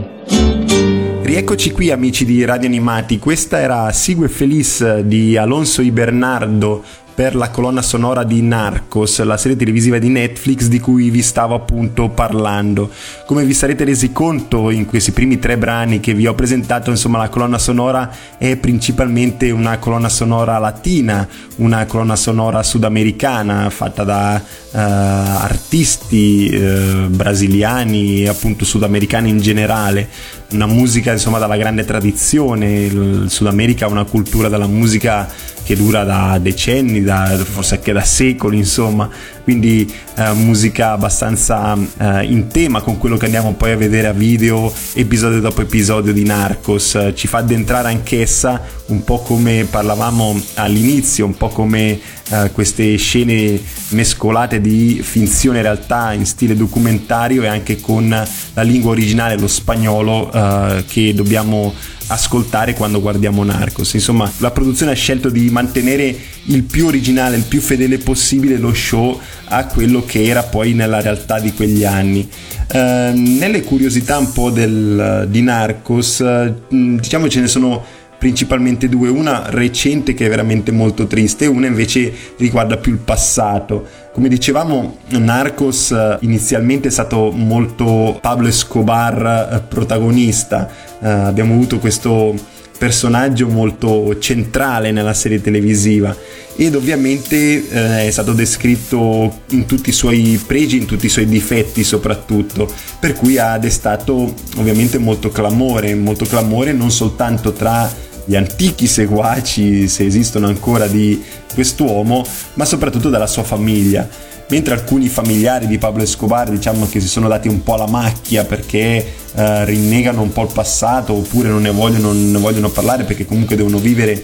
Rieccoci 1.22 1.72
qui 1.72 1.90
amici 1.90 2.24
di 2.24 2.44
Radio 2.44 2.68
Animati, 2.68 3.18
questa 3.18 3.60
era 3.60 3.90
Sigue 3.90 4.28
Feliz 4.28 5.00
di 5.00 5.36
Alonso 5.36 5.82
y 5.82 5.90
Bernardo 5.90 6.84
per 7.16 7.34
la 7.34 7.48
colonna 7.48 7.80
sonora 7.80 8.24
di 8.24 8.42
Narcos, 8.42 9.22
la 9.22 9.38
serie 9.38 9.56
televisiva 9.56 9.96
di 9.96 10.10
Netflix 10.10 10.66
di 10.66 10.78
cui 10.78 11.08
vi 11.08 11.22
stavo 11.22 11.54
appunto 11.54 12.10
parlando. 12.10 12.90
Come 13.24 13.42
vi 13.46 13.54
sarete 13.54 13.84
resi 13.84 14.12
conto 14.12 14.68
in 14.68 14.84
questi 14.84 15.12
primi 15.12 15.38
tre 15.38 15.56
brani 15.56 15.98
che 15.98 16.12
vi 16.12 16.26
ho 16.26 16.34
presentato, 16.34 16.90
insomma 16.90 17.16
la 17.16 17.30
colonna 17.30 17.56
sonora 17.56 18.14
è 18.36 18.56
principalmente 18.56 19.50
una 19.50 19.78
colonna 19.78 20.10
sonora 20.10 20.58
latina, 20.58 21.26
una 21.56 21.86
colonna 21.86 22.16
sonora 22.16 22.62
sudamericana 22.62 23.70
fatta 23.70 24.04
da 24.04 24.34
uh, 24.36 24.76
artisti 24.78 26.54
uh, 26.54 27.08
brasiliani 27.08 28.28
appunto 28.28 28.66
sudamericani 28.66 29.30
in 29.30 29.40
generale, 29.40 30.06
una 30.50 30.66
musica 30.66 31.12
insomma 31.12 31.38
dalla 31.38 31.56
grande 31.56 31.84
tradizione, 31.84 32.84
il 32.84 33.26
Sud 33.28 33.46
America 33.46 33.86
ha 33.86 33.88
una 33.88 34.04
cultura 34.04 34.48
della 34.48 34.66
musica 34.66 35.28
che 35.64 35.74
dura 35.74 36.04
da 36.04 36.38
decenni, 36.40 37.02
da, 37.02 37.36
forse 37.42 37.76
anche 37.76 37.92
da 37.92 38.02
secoli, 38.02 38.56
insomma, 38.56 39.10
quindi 39.46 39.88
eh, 40.16 40.32
musica 40.32 40.90
abbastanza 40.90 41.78
eh, 41.98 42.24
in 42.24 42.48
tema 42.48 42.80
con 42.80 42.98
quello 42.98 43.16
che 43.16 43.26
andiamo 43.26 43.52
poi 43.52 43.70
a 43.70 43.76
vedere 43.76 44.08
a 44.08 44.12
video 44.12 44.72
episodio 44.94 45.38
dopo 45.38 45.60
episodio 45.60 46.12
di 46.12 46.24
Narcos, 46.24 47.12
ci 47.14 47.28
fa 47.28 47.38
addentrare 47.38 47.86
anch'essa 47.86 48.60
un 48.86 49.04
po' 49.04 49.20
come 49.20 49.64
parlavamo 49.70 50.40
all'inizio, 50.54 51.26
un 51.26 51.36
po' 51.36 51.46
come 51.46 52.00
eh, 52.28 52.50
queste 52.52 52.96
scene 52.96 53.60
mescolate 53.90 54.60
di 54.60 55.00
finzione 55.00 55.60
e 55.60 55.62
realtà 55.62 56.12
in 56.12 56.26
stile 56.26 56.56
documentario 56.56 57.44
e 57.44 57.46
anche 57.46 57.80
con 57.80 58.08
la 58.08 58.62
lingua 58.62 58.90
originale, 58.90 59.38
lo 59.38 59.46
spagnolo, 59.46 60.32
eh, 60.32 60.84
che 60.88 61.14
dobbiamo 61.14 61.72
ascoltare 62.08 62.74
quando 62.74 63.00
guardiamo 63.00 63.42
Narcos. 63.42 63.94
Insomma, 63.94 64.30
la 64.38 64.50
produzione 64.50 64.92
ha 64.92 64.94
scelto 64.94 65.28
di 65.28 65.48
mantenere 65.50 66.16
il 66.44 66.62
più 66.62 66.86
originale, 66.86 67.36
il 67.36 67.44
più 67.44 67.60
fedele 67.60 67.98
possibile 67.98 68.58
lo 68.58 68.72
show 68.74 69.20
a 69.44 69.66
quello 69.66 70.04
che 70.04 70.24
era 70.24 70.42
poi 70.42 70.74
nella 70.74 71.00
realtà 71.00 71.40
di 71.40 71.52
quegli 71.52 71.84
anni. 71.84 72.28
Eh, 72.68 73.12
nelle 73.14 73.62
curiosità 73.62 74.18
un 74.18 74.32
po' 74.32 74.50
del, 74.50 75.26
di 75.28 75.42
Narcos, 75.42 76.20
eh, 76.20 76.54
diciamo 76.68 77.28
ce 77.28 77.40
ne 77.40 77.46
sono 77.46 77.84
principalmente 78.18 78.88
due, 78.88 79.08
una 79.08 79.44
recente 79.48 80.14
che 80.14 80.26
è 80.26 80.28
veramente 80.28 80.72
molto 80.72 81.06
triste 81.06 81.44
e 81.44 81.48
una 81.48 81.66
invece 81.66 82.12
riguarda 82.36 82.76
più 82.76 82.92
il 82.92 82.98
passato. 82.98 83.86
Come 84.12 84.28
dicevamo, 84.28 84.98
Narcos 85.08 85.90
eh, 85.90 86.16
inizialmente 86.20 86.88
è 86.88 86.90
stato 86.90 87.30
molto 87.30 88.18
Pablo 88.20 88.48
Escobar 88.48 89.52
eh, 89.52 89.60
protagonista, 89.68 90.68
uh, 90.98 91.06
abbiamo 91.06 91.52
avuto 91.52 91.78
questo 91.78 92.34
personaggio 92.76 93.48
molto 93.48 94.18
centrale 94.18 94.92
nella 94.92 95.14
serie 95.14 95.40
televisiva 95.40 96.14
ed 96.56 96.74
ovviamente 96.74 97.68
eh, 97.68 98.06
è 98.06 98.10
stato 98.10 98.32
descritto 98.32 99.42
in 99.50 99.66
tutti 99.66 99.90
i 99.90 99.92
suoi 99.92 100.40
pregi, 100.46 100.78
in 100.78 100.86
tutti 100.86 101.06
i 101.06 101.10
suoi 101.10 101.26
difetti 101.26 101.84
soprattutto, 101.84 102.70
per 102.98 103.12
cui 103.12 103.38
ha 103.38 103.58
destato 103.58 104.32
ovviamente 104.56 104.96
molto 104.98 105.30
clamore, 105.30 105.94
molto 105.94 106.24
clamore 106.24 106.72
non 106.72 106.90
soltanto 106.90 107.52
tra 107.52 108.04
gli 108.26 108.36
antichi 108.36 108.86
seguaci, 108.86 109.88
se 109.88 110.04
esistono 110.04 110.46
ancora, 110.48 110.86
di 110.86 111.22
quest'uomo, 111.54 112.26
ma 112.54 112.64
soprattutto 112.64 113.08
dalla 113.08 113.26
sua 113.26 113.44
famiglia. 113.44 114.06
Mentre 114.48 114.74
alcuni 114.74 115.08
familiari 115.08 115.66
di 115.66 115.76
Pablo 115.76 116.04
Escobar 116.04 116.48
diciamo 116.48 116.86
che 116.88 117.00
si 117.00 117.08
sono 117.08 117.26
dati 117.26 117.48
un 117.48 117.64
po' 117.64 117.74
alla 117.74 117.88
macchia 117.88 118.44
perché 118.44 119.04
eh, 119.34 119.64
rinnegano 119.64 120.22
un 120.22 120.32
po' 120.32 120.42
il 120.42 120.52
passato 120.52 121.14
oppure 121.14 121.48
non 121.48 121.62
ne 121.62 121.70
vogliono, 121.70 122.12
non 122.12 122.30
ne 122.30 122.38
vogliono 122.38 122.68
parlare 122.68 123.02
perché 123.02 123.24
comunque 123.24 123.56
devono 123.56 123.78
vivere 123.78 124.12
eh, 124.12 124.22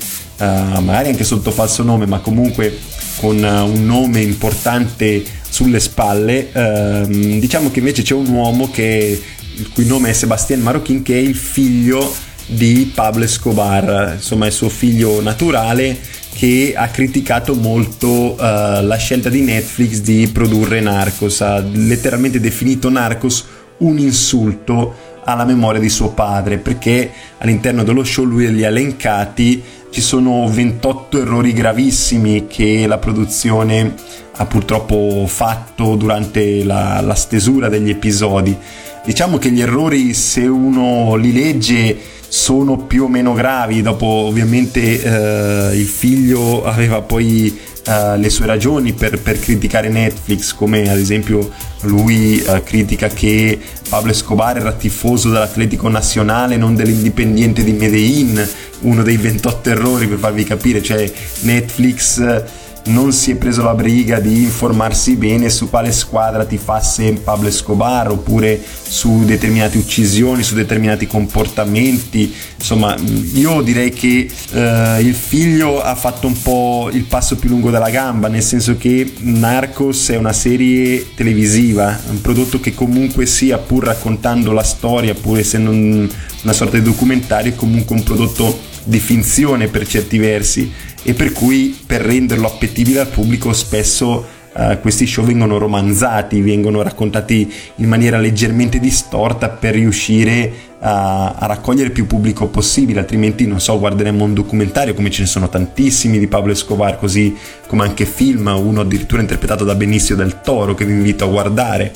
magari 0.81 1.09
anche 1.09 1.25
sotto 1.25 1.51
falso 1.51 1.83
nome, 1.83 2.07
ma 2.07 2.21
comunque 2.21 2.79
con 3.17 3.37
uh, 3.37 3.67
un 3.69 3.85
nome 3.85 4.21
importante 4.21 5.23
sulle 5.49 5.81
spalle, 5.81 6.51
ehm, 6.51 7.39
diciamo 7.39 7.71
che 7.71 7.81
invece 7.81 8.03
c'è 8.03 8.15
un 8.15 8.29
uomo 8.29 8.71
che, 8.71 9.21
il 9.57 9.69
cui 9.71 9.87
nome 9.87 10.11
è 10.11 10.13
Sebastián 10.13 10.61
Marochin 10.61 11.03
che 11.03 11.15
è 11.15 11.19
il 11.19 11.37
figlio 11.37 12.13
di 12.47 12.91
Pablo 12.95 13.25
Escobar, 13.25 14.15
insomma 14.15 14.47
è 14.47 14.51
suo 14.51 14.69
figlio 14.69 15.21
naturale 15.21 15.99
che 16.35 16.73
ha 16.75 16.89
criticato 16.89 17.55
molto 17.55 18.33
uh, 18.33 18.37
la 18.39 18.97
scelta 18.97 19.29
di 19.29 19.43
Netflix 19.43 20.01
di 20.01 20.29
produrre 20.33 20.81
Narcos, 20.81 21.41
ha 21.41 21.59
letteralmente 21.59 22.41
definito 22.41 22.89
Narcos 22.89 23.45
un 23.79 23.99
insulto 23.99 25.11
alla 25.25 25.45
memoria 25.45 25.81
di 25.81 25.89
suo 25.89 26.11
padre 26.11 26.59
perché 26.59 27.11
all'interno 27.39 27.85
dello 27.85 28.03
show 28.03 28.25
lui 28.25 28.53
li 28.53 28.65
ha 28.65 28.69
elencati 28.69 29.63
ci 29.93 30.01
sono 30.01 30.49
28 30.49 31.21
errori 31.21 31.53
gravissimi 31.53 32.47
che 32.47 32.87
la 32.87 32.97
produzione 32.97 33.95
ha 34.37 34.47
purtroppo 34.47 35.27
fatto 35.27 35.97
durante 35.97 36.65
la, 36.65 37.03
la 37.03 37.15
stesura 37.15 37.69
degli 37.69 37.91
episodi. 37.91 38.57
Diciamo 39.05 39.37
che 39.37 39.51
gli 39.51 39.61
errori 39.61 40.15
se 40.15 40.47
uno 40.47 41.15
li 41.17 41.33
legge 41.33 41.95
sono 42.33 42.79
più 42.79 43.05
o 43.05 43.09
meno 43.09 43.35
gravi, 43.35 43.83
dopo 43.83 44.07
ovviamente 44.07 44.81
eh, 45.03 45.77
il 45.77 45.87
figlio 45.87 46.65
aveva 46.65 47.03
poi 47.03 47.61
eh, 47.87 48.17
le 48.17 48.31
sue 48.31 48.47
ragioni 48.47 48.95
per, 48.95 49.21
per, 49.21 49.39
criticare 49.39 49.91
Netflix, 49.91 50.55
come 50.55 50.91
ad 50.91 50.97
esempio 50.97 51.51
lui 51.83 52.43
eh, 52.43 52.63
critica 52.63 53.09
che 53.09 53.61
Pablo 53.87 54.13
Escobar 54.13 54.57
era 54.57 54.73
tifoso 54.73 55.29
dell'Atletico 55.29 55.91
Nazionale, 55.91 56.57
non 56.57 56.75
dell'Indipendiente 56.75 57.63
di 57.63 57.73
Medellin, 57.73 58.49
uno 58.81 59.03
dei 59.03 59.19
28 59.19 59.69
errori 59.69 60.07
per 60.07 60.17
farvi 60.17 60.45
capire, 60.45 60.83
cioè 60.83 61.13
Netflix 61.41 62.43
non 62.85 63.13
si 63.13 63.31
è 63.31 63.37
preso 63.37 63.63
la 63.63 63.75
briga 63.75 64.19
di 64.19 64.43
informarsi 64.43 65.17
bene 65.17 65.51
su 65.51 65.71
quale 65.71 65.93
squadra 65.93 66.45
tifasse 66.45 67.13
Pablo 67.13 67.49
Escobar 67.49 68.11
oppure 68.11 68.61
su 68.83 69.25
determinate 69.25 69.79
uccisioni, 69.79 70.43
su 70.43 70.55
determinati 70.55 71.07
comportamenti. 71.07 72.35
Insomma, 72.57 72.97
io 73.35 73.61
direi 73.61 73.91
che 73.91 74.29
eh, 74.53 75.01
il 75.01 75.15
figlio 75.15 75.81
ha 75.81 75.95
fatto 75.95 76.27
un 76.27 76.41
po' 76.43 76.91
il 76.93 77.05
passo 77.05 77.37
più 77.37 77.49
lungo 77.49 77.71
della 77.71 77.91
gamba, 77.91 78.29
nel 78.29 78.43
senso 78.43 78.77
che 78.77 79.13
Narcos 79.19 80.11
è 80.11 80.17
una 80.17 80.33
serie 80.33 81.15
televisiva, 81.15 81.99
un 82.09 82.21
prodotto 82.21 82.59
che 82.61 82.75
comunque 82.75 83.27
sia, 83.27 83.59
pur 83.59 83.85
raccontando 83.85 84.53
la 84.53 84.65
storia, 84.65 85.15
pur 85.15 85.39
essendo 85.39 85.71
un, 85.71 86.09
una 86.43 86.53
sorta 86.53 86.77
di 86.77 86.83
documentario, 86.83 87.53
è 87.53 87.55
comunque 87.55 87.95
un 87.95 88.03
prodotto 88.03 88.71
di 88.85 88.99
finzione 88.99 89.69
per 89.69 89.87
certi 89.87 90.19
versi 90.19 90.73
e 91.03 91.15
per 91.15 91.33
cui 91.33 91.77
per 91.87 92.01
renderlo 92.01 92.47
appetibile 92.47 93.01
al 93.01 93.09
pubblico 93.09 93.53
spesso 93.53 94.41
Uh, 94.55 94.79
questi 94.81 95.07
show 95.07 95.25
vengono 95.25 95.57
romanzati, 95.57 96.43
vengono 96.43 96.83
raccontati 96.83 97.51
in 97.77 97.89
maniera 97.89 98.19
leggermente 98.19 98.79
distorta 98.79 99.49
per 99.49 99.73
riuscire 99.73 100.53
a, 100.81 101.33
a, 101.39 101.47
raccogliere 101.47 101.89
più 101.89 102.07
pubblico 102.07 102.49
possibile, 102.49 103.01
altrimenti 103.01 103.47
non 103.47 103.61
so, 103.61 103.79
guarderemo 103.79 104.23
un 104.23 104.35
documentario 104.35 104.93
come 104.93 105.11
ce 105.11 105.23
ne 105.23 105.29
sono 105.29 105.49
tantissimi 105.49 106.19
di 106.19 106.27
Pablo 106.27 106.53
Escobar, 106.53 106.99
così 106.99 107.35
come 107.67 107.85
anche 107.85 108.05
film, 108.05 108.55
uno 108.55 108.83
addirittura 108.83 109.23
interpretato 109.23 109.65
da 109.65 109.75
Benicio 109.75 110.15
del 110.15 110.43
Toro 110.43 110.75
che 110.75 110.85
vi 110.85 110.93
invito 110.93 111.25
a 111.25 111.29
guardare 111.29 111.91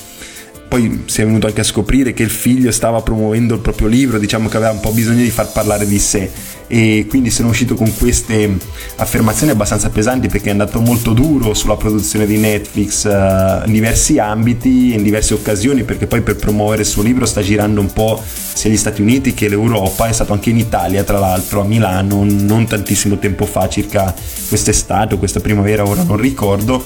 poi 0.68 1.04
si 1.06 1.22
è 1.22 1.24
venuto 1.24 1.46
anche 1.46 1.60
a 1.60 1.64
scoprire 1.64 2.12
che 2.12 2.22
il 2.22 2.30
figlio 2.30 2.70
stava 2.70 3.00
promuovendo 3.02 3.54
il 3.54 3.60
proprio 3.60 3.86
libro, 3.88 4.18
diciamo 4.18 4.48
che 4.48 4.56
aveva 4.56 4.72
un 4.72 4.80
po' 4.80 4.90
bisogno 4.90 5.22
di 5.22 5.30
far 5.30 5.50
parlare 5.52 5.86
di 5.86 5.98
sé. 5.98 6.30
E 6.68 7.06
quindi 7.08 7.30
sono 7.30 7.50
uscito 7.50 7.76
con 7.76 7.94
queste 7.96 8.56
affermazioni 8.96 9.52
abbastanza 9.52 9.88
pesanti 9.88 10.28
perché 10.28 10.48
è 10.48 10.50
andato 10.50 10.80
molto 10.80 11.12
duro 11.12 11.54
sulla 11.54 11.76
produzione 11.76 12.26
di 12.26 12.38
Netflix 12.38 13.04
uh, 13.04 13.64
in 13.66 13.72
diversi 13.72 14.18
ambiti, 14.18 14.92
in 14.92 15.04
diverse 15.04 15.34
occasioni 15.34 15.84
perché 15.84 16.08
poi 16.08 16.22
per 16.22 16.34
promuovere 16.34 16.82
il 16.82 16.88
suo 16.88 17.02
libro 17.02 17.24
sta 17.24 17.40
girando 17.40 17.80
un 17.80 17.92
po' 17.92 18.20
sia 18.56 18.68
gli 18.68 18.76
Stati 18.76 19.00
Uniti 19.00 19.32
che 19.32 19.48
l'Europa, 19.48 20.08
è 20.08 20.12
stato 20.12 20.32
anche 20.32 20.50
in 20.50 20.58
Italia 20.58 21.04
tra 21.04 21.20
l'altro 21.20 21.60
a 21.60 21.64
Milano 21.64 22.24
non 22.24 22.66
tantissimo 22.66 23.16
tempo 23.18 23.46
fa, 23.46 23.68
circa 23.68 24.12
quest'estate 24.48 25.14
o 25.14 25.18
questa 25.18 25.38
primavera, 25.38 25.86
ora 25.86 26.02
non 26.02 26.16
ricordo, 26.16 26.84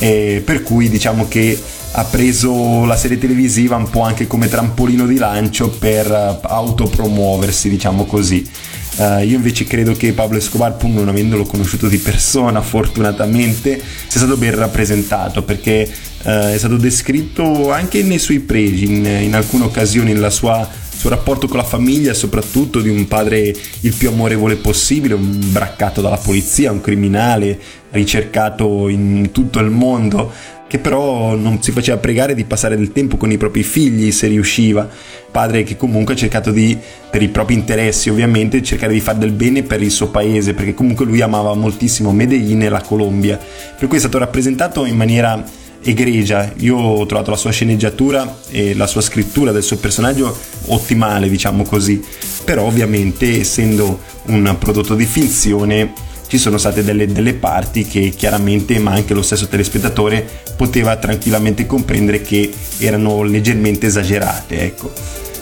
e 0.00 0.42
per 0.44 0.62
cui 0.62 0.88
diciamo 0.88 1.28
che 1.28 1.56
ha 1.94 2.04
preso 2.04 2.84
la 2.84 2.96
serie 2.96 3.18
televisiva 3.18 3.76
un 3.76 3.90
po' 3.90 4.00
anche 4.00 4.26
come 4.26 4.48
trampolino 4.48 5.06
di 5.06 5.18
lancio 5.18 5.68
per 5.68 6.10
eh, 6.10 6.38
autopromuoversi, 6.42 7.68
diciamo 7.68 8.04
così. 8.06 8.48
Uh, 8.94 9.20
io 9.20 9.36
invece 9.36 9.64
credo 9.64 9.94
che 9.94 10.12
Pablo 10.12 10.36
Escobar, 10.36 10.76
pur 10.76 10.90
non 10.90 11.08
avendolo 11.08 11.44
conosciuto 11.44 11.88
di 11.88 11.96
persona, 11.96 12.60
fortunatamente, 12.60 13.80
sia 14.06 14.20
stato 14.20 14.36
ben 14.36 14.54
rappresentato 14.54 15.42
perché 15.42 15.90
uh, 16.24 16.28
è 16.28 16.58
stato 16.58 16.76
descritto 16.76 17.72
anche 17.72 18.02
nei 18.02 18.18
suoi 18.18 18.40
pregi, 18.40 18.84
in, 18.84 19.06
in 19.06 19.34
alcune 19.34 19.64
occasioni, 19.64 20.14
sua 20.30 20.68
suo 21.02 21.10
rapporto 21.10 21.48
con 21.48 21.56
la 21.56 21.64
famiglia, 21.64 22.14
soprattutto 22.14 22.80
di 22.80 22.88
un 22.88 23.08
padre 23.08 23.52
il 23.80 23.92
più 23.92 24.08
amorevole 24.08 24.54
possibile, 24.54 25.14
un 25.14 25.50
braccato 25.50 26.00
dalla 26.00 26.16
polizia, 26.16 26.70
un 26.70 26.80
criminale 26.80 27.58
ricercato 27.90 28.86
in 28.88 29.30
tutto 29.32 29.58
il 29.58 29.70
mondo 29.70 30.32
che 30.72 30.78
però 30.78 31.36
non 31.36 31.62
si 31.62 31.70
faceva 31.70 31.98
pregare 31.98 32.34
di 32.34 32.44
passare 32.44 32.78
del 32.78 32.92
tempo 32.92 33.18
con 33.18 33.30
i 33.30 33.36
propri 33.36 33.62
figli 33.62 34.10
se 34.10 34.26
riusciva. 34.28 34.88
Padre 35.30 35.64
che 35.64 35.76
comunque 35.76 36.14
ha 36.14 36.16
cercato 36.16 36.50
di, 36.50 36.74
per 37.10 37.20
i 37.20 37.28
propri 37.28 37.56
interessi 37.56 38.08
ovviamente, 38.08 38.62
cercare 38.62 38.94
di 38.94 39.00
fare 39.00 39.18
del 39.18 39.32
bene 39.32 39.64
per 39.64 39.82
il 39.82 39.90
suo 39.90 40.08
paese, 40.08 40.54
perché 40.54 40.72
comunque 40.72 41.04
lui 41.04 41.20
amava 41.20 41.52
moltissimo 41.52 42.10
Medellin 42.10 42.62
e 42.62 42.70
la 42.70 42.80
Colombia. 42.80 43.38
Per 43.78 43.86
cui 43.86 43.98
è 43.98 44.00
stato 44.00 44.16
rappresentato 44.16 44.86
in 44.86 44.96
maniera 44.96 45.44
egregia. 45.82 46.50
Io 46.60 46.78
ho 46.78 47.04
trovato 47.04 47.30
la 47.30 47.36
sua 47.36 47.50
sceneggiatura 47.50 48.38
e 48.48 48.74
la 48.74 48.86
sua 48.86 49.02
scrittura 49.02 49.52
del 49.52 49.62
suo 49.62 49.76
personaggio 49.76 50.34
ottimale, 50.68 51.28
diciamo 51.28 51.64
così. 51.64 52.02
Però 52.44 52.64
ovviamente 52.64 53.40
essendo 53.40 54.00
un 54.28 54.56
prodotto 54.58 54.94
di 54.94 55.04
finzione 55.04 55.92
ci 56.32 56.38
sono 56.38 56.56
state 56.56 56.82
delle, 56.82 57.06
delle, 57.06 57.34
parti 57.34 57.84
che 57.84 58.08
chiaramente, 58.08 58.78
ma 58.78 58.92
anche 58.92 59.12
lo 59.12 59.20
stesso 59.20 59.48
telespettatore, 59.48 60.26
poteva 60.56 60.96
tranquillamente 60.96 61.66
comprendere 61.66 62.22
che 62.22 62.50
erano 62.78 63.22
leggermente 63.22 63.88
esagerate. 63.88 64.62
Ecco. 64.62 64.90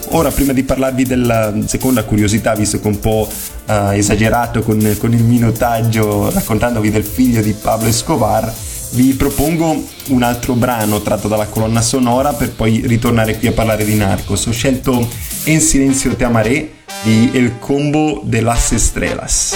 Ora, 0.09 0.31
prima 0.31 0.51
di 0.51 0.63
parlarvi 0.63 1.05
della 1.05 1.53
seconda 1.65 2.03
curiosità, 2.03 2.55
visto 2.55 2.81
che 2.81 2.87
un 2.87 2.99
po' 2.99 3.25
uh, 3.67 3.91
esagerato 3.91 4.63
con, 4.63 4.97
con 4.99 5.13
il 5.13 5.23
minutaggio 5.23 6.29
raccontandovi 6.29 6.91
del 6.91 7.05
figlio 7.05 7.41
di 7.41 7.53
Pablo 7.53 7.87
Escobar, 7.87 8.53
vi 8.89 9.13
propongo 9.13 9.87
un 10.09 10.23
altro 10.23 10.55
brano 10.55 11.01
tratto 11.01 11.29
dalla 11.29 11.45
colonna 11.45 11.79
sonora 11.79 12.33
per 12.33 12.51
poi 12.51 12.83
ritornare 12.85 13.37
qui 13.37 13.47
a 13.47 13.53
parlare 13.53 13.85
di 13.85 13.95
Narcos. 13.95 14.45
Ho 14.45 14.51
scelto 14.51 15.07
En 15.45 15.61
Silencio 15.61 16.13
Te 16.17 16.25
Amaré 16.25 16.69
di 17.03 17.29
El 17.33 17.59
Combo 17.59 18.21
de 18.25 18.41
las 18.41 18.73
Estrellas. 18.73 19.55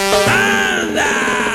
啊 0.97 1.54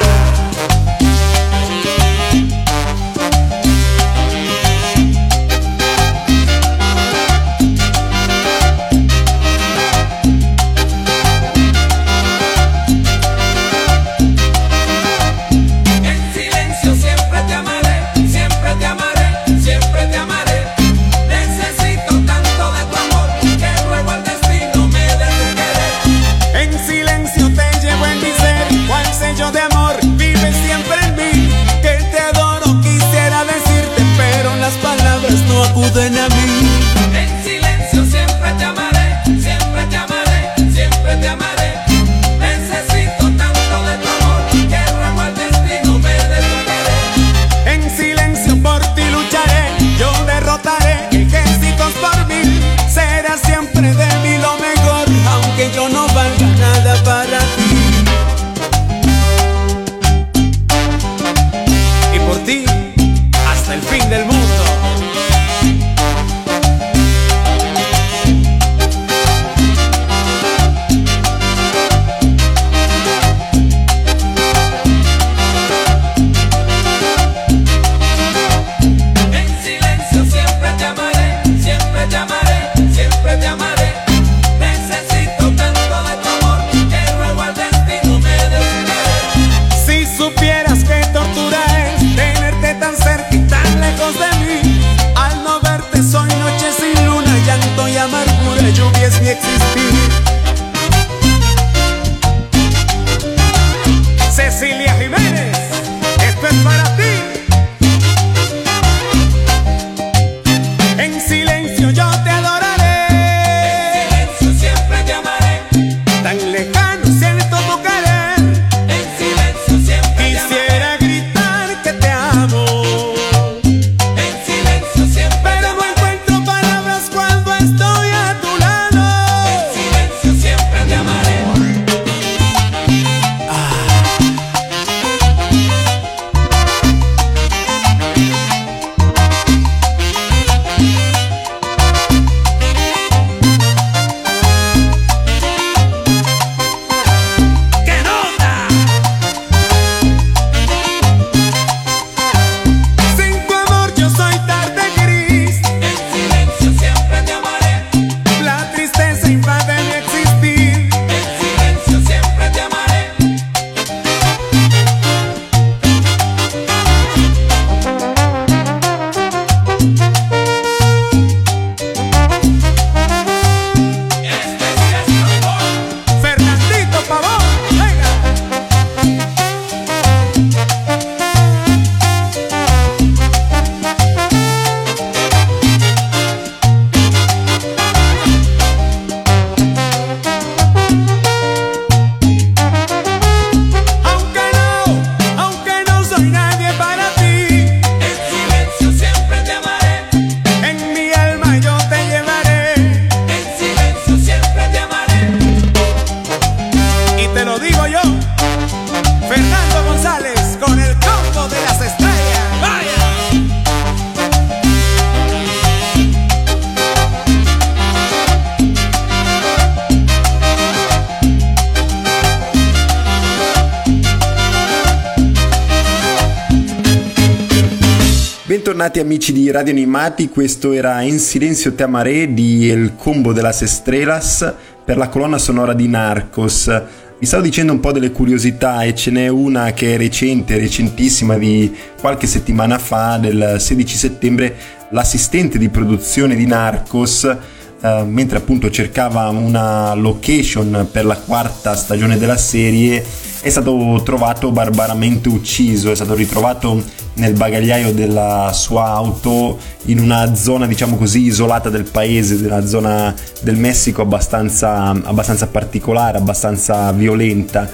Bentornati 228.81 229.13
amici 229.13 229.33
di 229.35 229.51
Radio 229.51 229.75
Animati, 229.75 230.31
questo 230.31 230.73
era 230.73 231.03
In 231.03 231.19
Silenzio 231.19 231.75
Te 231.75 231.83
Amaré 231.83 232.33
di 232.33 232.71
El 232.71 232.95
Combo 232.97 233.35
de 233.35 233.43
las 233.43 233.61
Estrellas 233.61 234.55
per 234.83 234.97
la 234.97 235.11
colonna 235.11 235.37
sonora 235.37 235.75
di 235.75 235.87
Narcos. 235.87 236.83
Vi 237.19 237.27
stavo 237.27 237.43
dicendo 237.43 237.73
un 237.73 237.81
po' 237.81 237.93
delle 237.93 238.11
curiosità 238.11 238.83
e 238.85 238.95
ce 238.95 239.11
n'è 239.11 239.29
una 239.29 239.73
che 239.73 239.93
è 239.93 239.99
recente, 239.99 240.57
recentissima 240.57 241.37
di 241.37 241.77
qualche 242.01 242.27
settimana 242.27 242.79
fa, 242.79 243.19
del 243.19 243.57
16 243.59 243.97
settembre, 243.99 244.57
l'assistente 244.93 245.59
di 245.59 245.69
produzione 245.69 246.35
di 246.35 246.47
Narcos, 246.47 247.25
eh, 247.25 248.05
mentre 248.07 248.39
appunto 248.39 248.71
cercava 248.71 249.29
una 249.29 249.93
location 249.93 250.89
per 250.91 251.05
la 251.05 251.19
quarta 251.19 251.77
stagione 251.77 252.17
della 252.17 252.39
serie, 252.39 253.05
è 253.43 253.49
stato 253.49 254.03
trovato 254.05 254.51
barbaramente 254.51 255.29
ucciso, 255.29 255.91
è 255.91 255.95
stato 255.95 256.15
ritrovato 256.15 256.83
nel 257.15 257.33
bagagliaio 257.33 257.93
della 257.93 258.51
sua 258.53 258.87
auto 258.87 259.59
in 259.85 259.99
una 259.99 260.35
zona 260.35 260.67
diciamo 260.67 260.97
così 260.97 261.25
isolata 261.25 261.71
del 261.71 261.85
paese, 261.85 262.35
una 262.35 262.67
zona 262.67 263.15
del 263.41 263.57
Messico 263.57 264.03
abbastanza, 264.03 264.91
abbastanza 264.91 265.47
particolare, 265.47 266.19
abbastanza 266.19 266.93
violenta. 266.93 267.69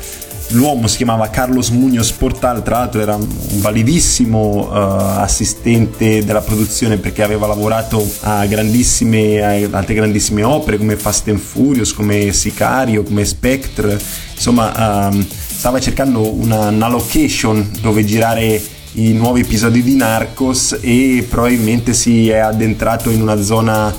L'uomo 0.50 0.86
si 0.86 0.98
chiamava 0.98 1.28
Carlos 1.28 1.70
Muñoz 1.70 2.12
Portal, 2.16 2.62
tra 2.62 2.78
l'altro 2.78 3.00
era 3.00 3.16
un 3.16 3.26
validissimo 3.54 4.68
uh, 4.68 5.18
assistente 5.18 6.24
della 6.24 6.40
produzione 6.40 6.98
perché 6.98 7.24
aveva 7.24 7.48
lavorato 7.48 8.08
a 8.20 8.46
grandissime, 8.46 9.42
a 9.42 9.76
altre 9.76 9.94
grandissime 9.94 10.44
opere 10.44 10.76
come 10.76 10.94
Fast 10.94 11.26
and 11.26 11.40
Furious, 11.40 11.92
come 11.92 12.32
Sicario, 12.32 13.02
come 13.02 13.24
Spectre, 13.24 14.00
insomma 14.34 15.08
uh, 15.08 15.26
stava 15.56 15.80
cercando 15.80 16.34
una, 16.34 16.68
una 16.68 16.88
location 16.88 17.70
dove 17.80 18.04
girare 18.04 18.62
i 18.92 19.12
nuovi 19.14 19.40
episodi 19.40 19.82
di 19.82 19.96
Narcos 19.96 20.78
e 20.82 21.26
probabilmente 21.28 21.94
si 21.94 22.28
è 22.28 22.36
addentrato 22.36 23.08
in 23.08 23.22
una 23.22 23.40
zona 23.40 23.92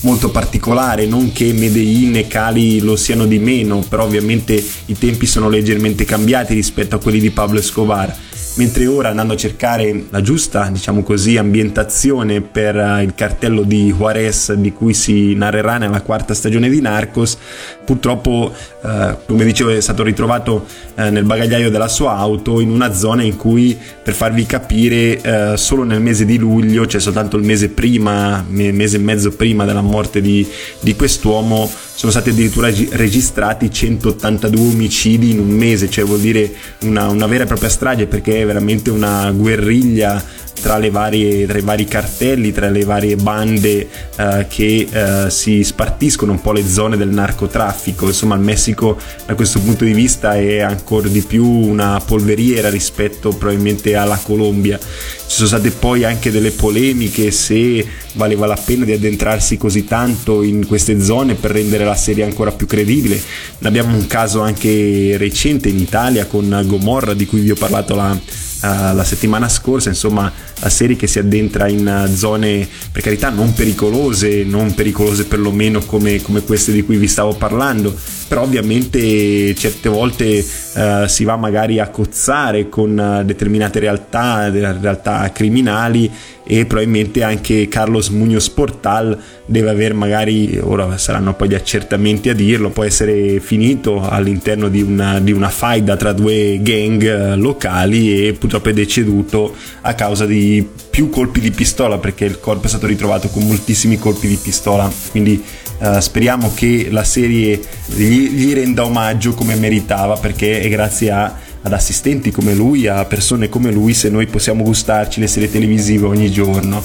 molto 0.00 0.30
particolare, 0.30 1.06
non 1.06 1.32
che 1.32 1.52
Medellin 1.52 2.16
e 2.16 2.26
Cali 2.26 2.80
lo 2.80 2.96
siano 2.96 3.26
di 3.26 3.38
meno, 3.38 3.78
però 3.88 4.04
ovviamente 4.04 4.62
i 4.86 4.98
tempi 4.98 5.24
sono 5.26 5.48
leggermente 5.48 6.04
cambiati 6.04 6.52
rispetto 6.52 6.96
a 6.96 6.98
quelli 6.98 7.20
di 7.20 7.30
Pablo 7.30 7.60
Escobar 7.60 8.14
mentre 8.54 8.86
ora 8.86 9.08
andando 9.08 9.32
a 9.32 9.36
cercare 9.36 10.04
la 10.10 10.20
giusta, 10.20 10.68
diciamo 10.70 11.02
così, 11.02 11.36
ambientazione 11.36 12.40
per 12.40 12.76
uh, 12.76 13.02
il 13.02 13.14
cartello 13.14 13.62
di 13.62 13.92
Juarez 13.92 14.52
di 14.52 14.72
cui 14.72 14.94
si 14.94 15.34
narrerà 15.34 15.78
nella 15.78 16.02
quarta 16.02 16.34
stagione 16.34 16.68
di 16.68 16.80
Narcos, 16.80 17.36
purtroppo, 17.84 18.52
uh, 18.82 19.16
come 19.26 19.44
dicevo, 19.44 19.70
è 19.70 19.80
stato 19.80 20.02
ritrovato 20.02 20.66
uh, 20.94 21.02
nel 21.08 21.24
bagagliaio 21.24 21.70
della 21.70 21.88
sua 21.88 22.16
auto 22.16 22.60
in 22.60 22.70
una 22.70 22.92
zona 22.92 23.22
in 23.22 23.36
cui, 23.36 23.76
per 24.02 24.14
farvi 24.14 24.46
capire, 24.46 25.56
solo 25.56 25.82
nel 25.82 26.00
mese 26.00 26.24
di 26.24 26.36
luglio, 26.36 26.86
cioè 26.86 27.00
soltanto 27.00 27.36
il 27.36 27.44
mese 27.44 27.70
prima, 27.70 28.44
mese 28.48 28.96
e 28.96 29.00
mezzo 29.00 29.30
prima 29.30 29.64
della 29.64 29.80
morte 29.80 30.20
di, 30.20 30.46
di 30.80 30.94
quest'uomo, 30.94 31.70
sono 31.94 32.10
stati 32.10 32.30
addirittura 32.30 32.68
registrati 32.90 33.70
182 33.70 34.60
omicidi 34.60 35.30
in 35.30 35.38
un 35.38 35.48
mese, 35.48 35.88
cioè 35.88 36.04
vuol 36.04 36.20
dire 36.20 36.52
una, 36.82 37.08
una 37.08 37.26
vera 37.26 37.44
e 37.44 37.46
propria 37.46 37.68
strage 37.68 38.06
perché 38.06 38.43
veramente 38.44 38.90
una 38.90 39.30
guerriglia 39.30 40.22
tra, 40.64 40.80
varie, 40.90 41.46
tra, 41.46 41.58
i 41.58 41.60
vari 41.60 41.84
cartelli, 41.84 42.50
tra 42.50 42.70
le 42.70 42.84
varie 42.84 43.16
bande 43.16 43.86
eh, 44.16 44.46
che 44.48 44.88
eh, 44.90 45.30
si 45.30 45.62
spartiscono 45.62 46.32
un 46.32 46.40
po' 46.40 46.52
le 46.52 46.66
zone 46.66 46.96
del 46.96 47.10
narcotraffico. 47.10 48.06
Insomma, 48.06 48.34
il 48.36 48.40
Messico 48.40 48.96
da 49.26 49.34
questo 49.34 49.60
punto 49.60 49.84
di 49.84 49.92
vista 49.92 50.34
è 50.34 50.60
ancora 50.60 51.08
di 51.08 51.20
più 51.20 51.46
una 51.46 52.00
polveriera 52.02 52.70
rispetto 52.70 53.28
probabilmente 53.28 53.94
alla 53.94 54.18
Colombia. 54.22 54.78
Ci 54.78 55.40
sono 55.40 55.48
state 55.48 55.70
poi 55.70 56.04
anche 56.04 56.30
delle 56.30 56.50
polemiche 56.50 57.30
se 57.30 57.86
valeva 58.14 58.46
la 58.46 58.56
pena 58.62 58.86
di 58.86 58.92
addentrarsi 58.92 59.58
così 59.58 59.84
tanto 59.84 60.42
in 60.42 60.66
queste 60.66 60.98
zone 61.02 61.34
per 61.34 61.50
rendere 61.50 61.84
la 61.84 61.94
serie 61.94 62.24
ancora 62.24 62.52
più 62.52 62.66
credibile. 62.66 63.20
Ne 63.58 63.68
abbiamo 63.68 63.94
un 63.94 64.06
caso 64.06 64.40
anche 64.40 65.16
recente 65.18 65.68
in 65.68 65.78
Italia 65.78 66.24
con 66.24 66.62
Gomorra 66.64 67.12
di 67.12 67.26
cui 67.26 67.40
vi 67.40 67.50
ho 67.50 67.56
parlato 67.56 67.94
la, 67.94 68.12
uh, 68.12 68.94
la 68.94 69.04
settimana 69.04 69.48
scorsa, 69.48 69.90
insomma 69.90 70.32
la 70.60 70.68
serie 70.68 70.96
che 70.96 71.06
si 71.06 71.18
addentra 71.18 71.68
in 71.68 71.86
uh, 71.86 72.14
zone 72.14 72.66
per 72.90 73.02
carità 73.02 73.30
non 73.30 73.52
pericolose, 73.52 74.44
non 74.44 74.74
pericolose 74.74 75.26
perlomeno 75.26 75.80
come, 75.80 76.20
come 76.22 76.42
queste 76.42 76.72
di 76.72 76.82
cui 76.82 76.96
vi 76.96 77.08
stavo 77.08 77.34
parlando, 77.34 77.94
però 78.28 78.42
ovviamente 78.42 79.54
certe 79.54 79.88
volte 79.88 80.44
uh, 80.74 81.06
si 81.06 81.24
va 81.24 81.36
magari 81.36 81.78
a 81.78 81.88
cozzare 81.88 82.68
con 82.68 83.22
determinate 83.24 83.78
realtà, 83.78 84.48
realtà 84.50 85.30
criminali 85.32 86.10
e 86.46 86.66
probabilmente 86.66 87.22
anche 87.22 87.68
Carlos 87.68 88.08
Munoz 88.08 88.50
Portal 88.50 89.18
deve 89.46 89.70
aver 89.70 89.94
magari, 89.94 90.58
ora 90.62 90.98
saranno 90.98 91.34
poi 91.34 91.48
gli 91.48 91.54
accertamenti 91.54 92.28
a 92.28 92.34
dirlo, 92.34 92.70
può 92.70 92.84
essere 92.84 93.40
finito 93.40 94.06
all'interno 94.06 94.68
di 94.68 94.82
una, 94.82 95.20
di 95.20 95.32
una 95.32 95.48
faida 95.48 95.96
tra 95.96 96.12
due 96.12 96.58
gang 96.60 97.02
eh, 97.02 97.36
locali 97.36 98.26
e 98.26 98.34
purtroppo 98.34 98.68
è 98.68 98.72
deceduto 98.74 99.54
a 99.80 99.94
causa 99.94 100.26
di 100.26 100.43
più 100.90 101.10
colpi 101.10 101.40
di 101.40 101.50
pistola 101.50 101.98
perché 101.98 102.24
il 102.24 102.40
corpo 102.40 102.66
è 102.66 102.68
stato 102.68 102.86
ritrovato 102.86 103.28
con 103.28 103.46
moltissimi 103.46 103.98
colpi 103.98 104.28
di 104.28 104.36
pistola, 104.36 104.90
quindi 105.10 105.42
Uh, 105.76 105.98
speriamo 105.98 106.52
che 106.54 106.86
la 106.88 107.02
serie 107.02 107.60
gli, 107.86 108.28
gli, 108.30 108.54
renda 108.54 108.84
omaggio 108.84 109.34
come 109.34 109.56
meritava 109.56 110.14
perché 110.14 110.60
è 110.60 110.68
grazie 110.68 111.10
a 111.10 111.36
ad 111.64 111.72
assistenti 111.72 112.30
come 112.30 112.54
lui, 112.54 112.86
a 112.86 113.04
persone 113.06 113.48
come 113.48 113.70
lui, 113.70 113.94
se 113.94 114.10
noi 114.10 114.26
possiamo 114.26 114.62
gustarci 114.62 115.20
le 115.20 115.26
serie 115.26 115.50
televisive 115.50 116.06
ogni 116.06 116.30
giorno. 116.30 116.82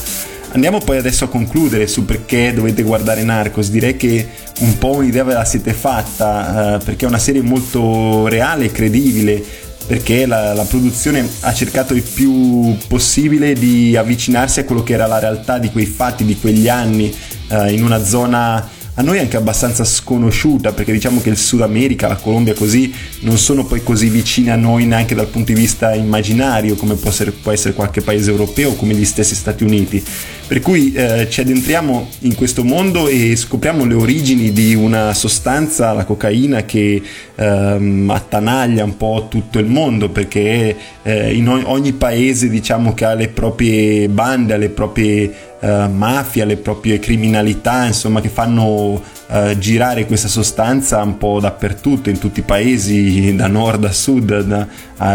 Andiamo 0.52 0.80
poi 0.80 0.98
adesso 0.98 1.26
a 1.26 1.28
concludere 1.28 1.86
su 1.86 2.06
perché 2.06 2.54
dovete 2.54 2.82
guardare 2.82 3.24
Narcos. 3.24 3.70
Direi 3.70 3.98
che 3.98 4.28
un 4.60 4.78
po' 4.78 4.96
un'idea 4.96 5.24
ve 5.24 5.34
la 5.34 5.46
siete 5.46 5.74
fatta, 5.74 6.76
eh, 6.76 6.84
perché 6.84 7.06
è 7.06 7.08
una 7.08 7.20
serie 7.20 7.42
molto 7.42 8.28
reale 8.28 8.66
e 8.66 8.72
credibile, 8.72 9.44
perché 9.90 10.28
la, 10.28 10.54
la, 10.54 10.66
produzione 10.66 11.28
ha 11.40 11.52
cercato 11.52 11.96
il 11.96 12.04
più 12.04 12.78
possibile 12.88 13.54
di 13.54 13.98
avvicinarsi 13.98 14.60
a 14.60 14.64
quello 14.64 14.84
che 14.84 14.94
era 14.94 15.08
la 15.08 15.18
realtà 15.18 15.58
di 15.58 15.72
quei 15.72 15.88
fatti, 15.88 16.26
di 16.26 16.38
quegli 16.38 16.70
anni, 16.70 17.12
eh, 17.48 17.74
in 17.74 17.84
una 17.84 18.04
zona 18.04 18.70
a 18.96 19.02
noi 19.02 19.20
anche 19.20 19.38
abbastanza 19.38 19.84
sconosciuta 19.86 20.74
perché 20.74 20.92
diciamo 20.92 21.22
che 21.22 21.30
il 21.30 21.38
Sud 21.38 21.62
America, 21.62 22.08
la 22.08 22.16
Colombia 22.16 22.54
così 22.54 22.94
non 23.22 23.38
sono 23.38 23.66
poi 23.66 23.84
così 23.84 24.10
vicini 24.10 24.50
a 24.50 24.56
noi 24.56 24.86
neanche 24.86 25.16
dal 25.16 25.28
punto 25.28 25.54
di 25.54 25.60
vista 25.60 25.94
immaginario 25.94 26.76
come 26.76 26.96
può 26.96 27.10
essere, 27.10 27.32
può 27.32 27.52
essere 27.52 27.74
qualche 27.74 28.02
paese 28.02 28.30
europeo 28.30 28.74
come 28.74 28.94
gli 28.94 29.06
stessi 29.06 29.36
Stati 29.36 29.64
Uniti. 29.64 30.04
Per 30.50 30.62
cui 30.62 30.94
eh, 30.94 31.28
ci 31.30 31.42
addentriamo 31.42 32.10
in 32.22 32.34
questo 32.34 32.64
mondo 32.64 33.08
e 33.08 33.36
scopriamo 33.36 33.86
le 33.86 33.94
origini 33.94 34.52
di 34.52 34.74
una 34.74 35.14
sostanza, 35.14 35.94
la 35.94 36.06
cocaina, 36.06 36.66
che 36.66 37.00
ehm, 37.36 38.10
attanaglia 38.10 38.84
un 38.84 38.98
po' 38.98 39.28
tutto 39.30 39.60
il 39.60 39.68
mondo 39.68 40.10
perché 40.10 40.76
eh, 41.04 41.36
in 41.36 41.48
ogni 41.48 41.94
paese 41.94 42.50
diciamo 42.50 42.96
che 42.96 43.06
ha 43.06 43.14
le 43.14 43.28
proprie 43.28 44.10
bande, 44.10 44.56
ha 44.56 44.58
le 44.58 44.70
proprie 44.70 45.49
eh, 45.60 45.88
mafia, 45.88 46.46
le 46.46 46.58
proprie 46.58 47.00
criminalità, 47.00 47.86
insomma, 47.86 48.22
che 48.22 48.30
fanno 48.30 49.02
eh, 49.32 49.58
girare 49.60 50.06
questa 50.06 50.28
sostanza 50.28 51.02
un 51.02 51.18
po' 51.18 51.40
dappertutto, 51.40 52.10
in 52.10 52.18
tutti 52.18 52.40
i 52.40 52.44
paesi, 52.44 53.36
da 53.36 53.48
nord 53.48 53.86
a 53.86 53.92
sud, 53.92 54.42
da, 54.42 54.68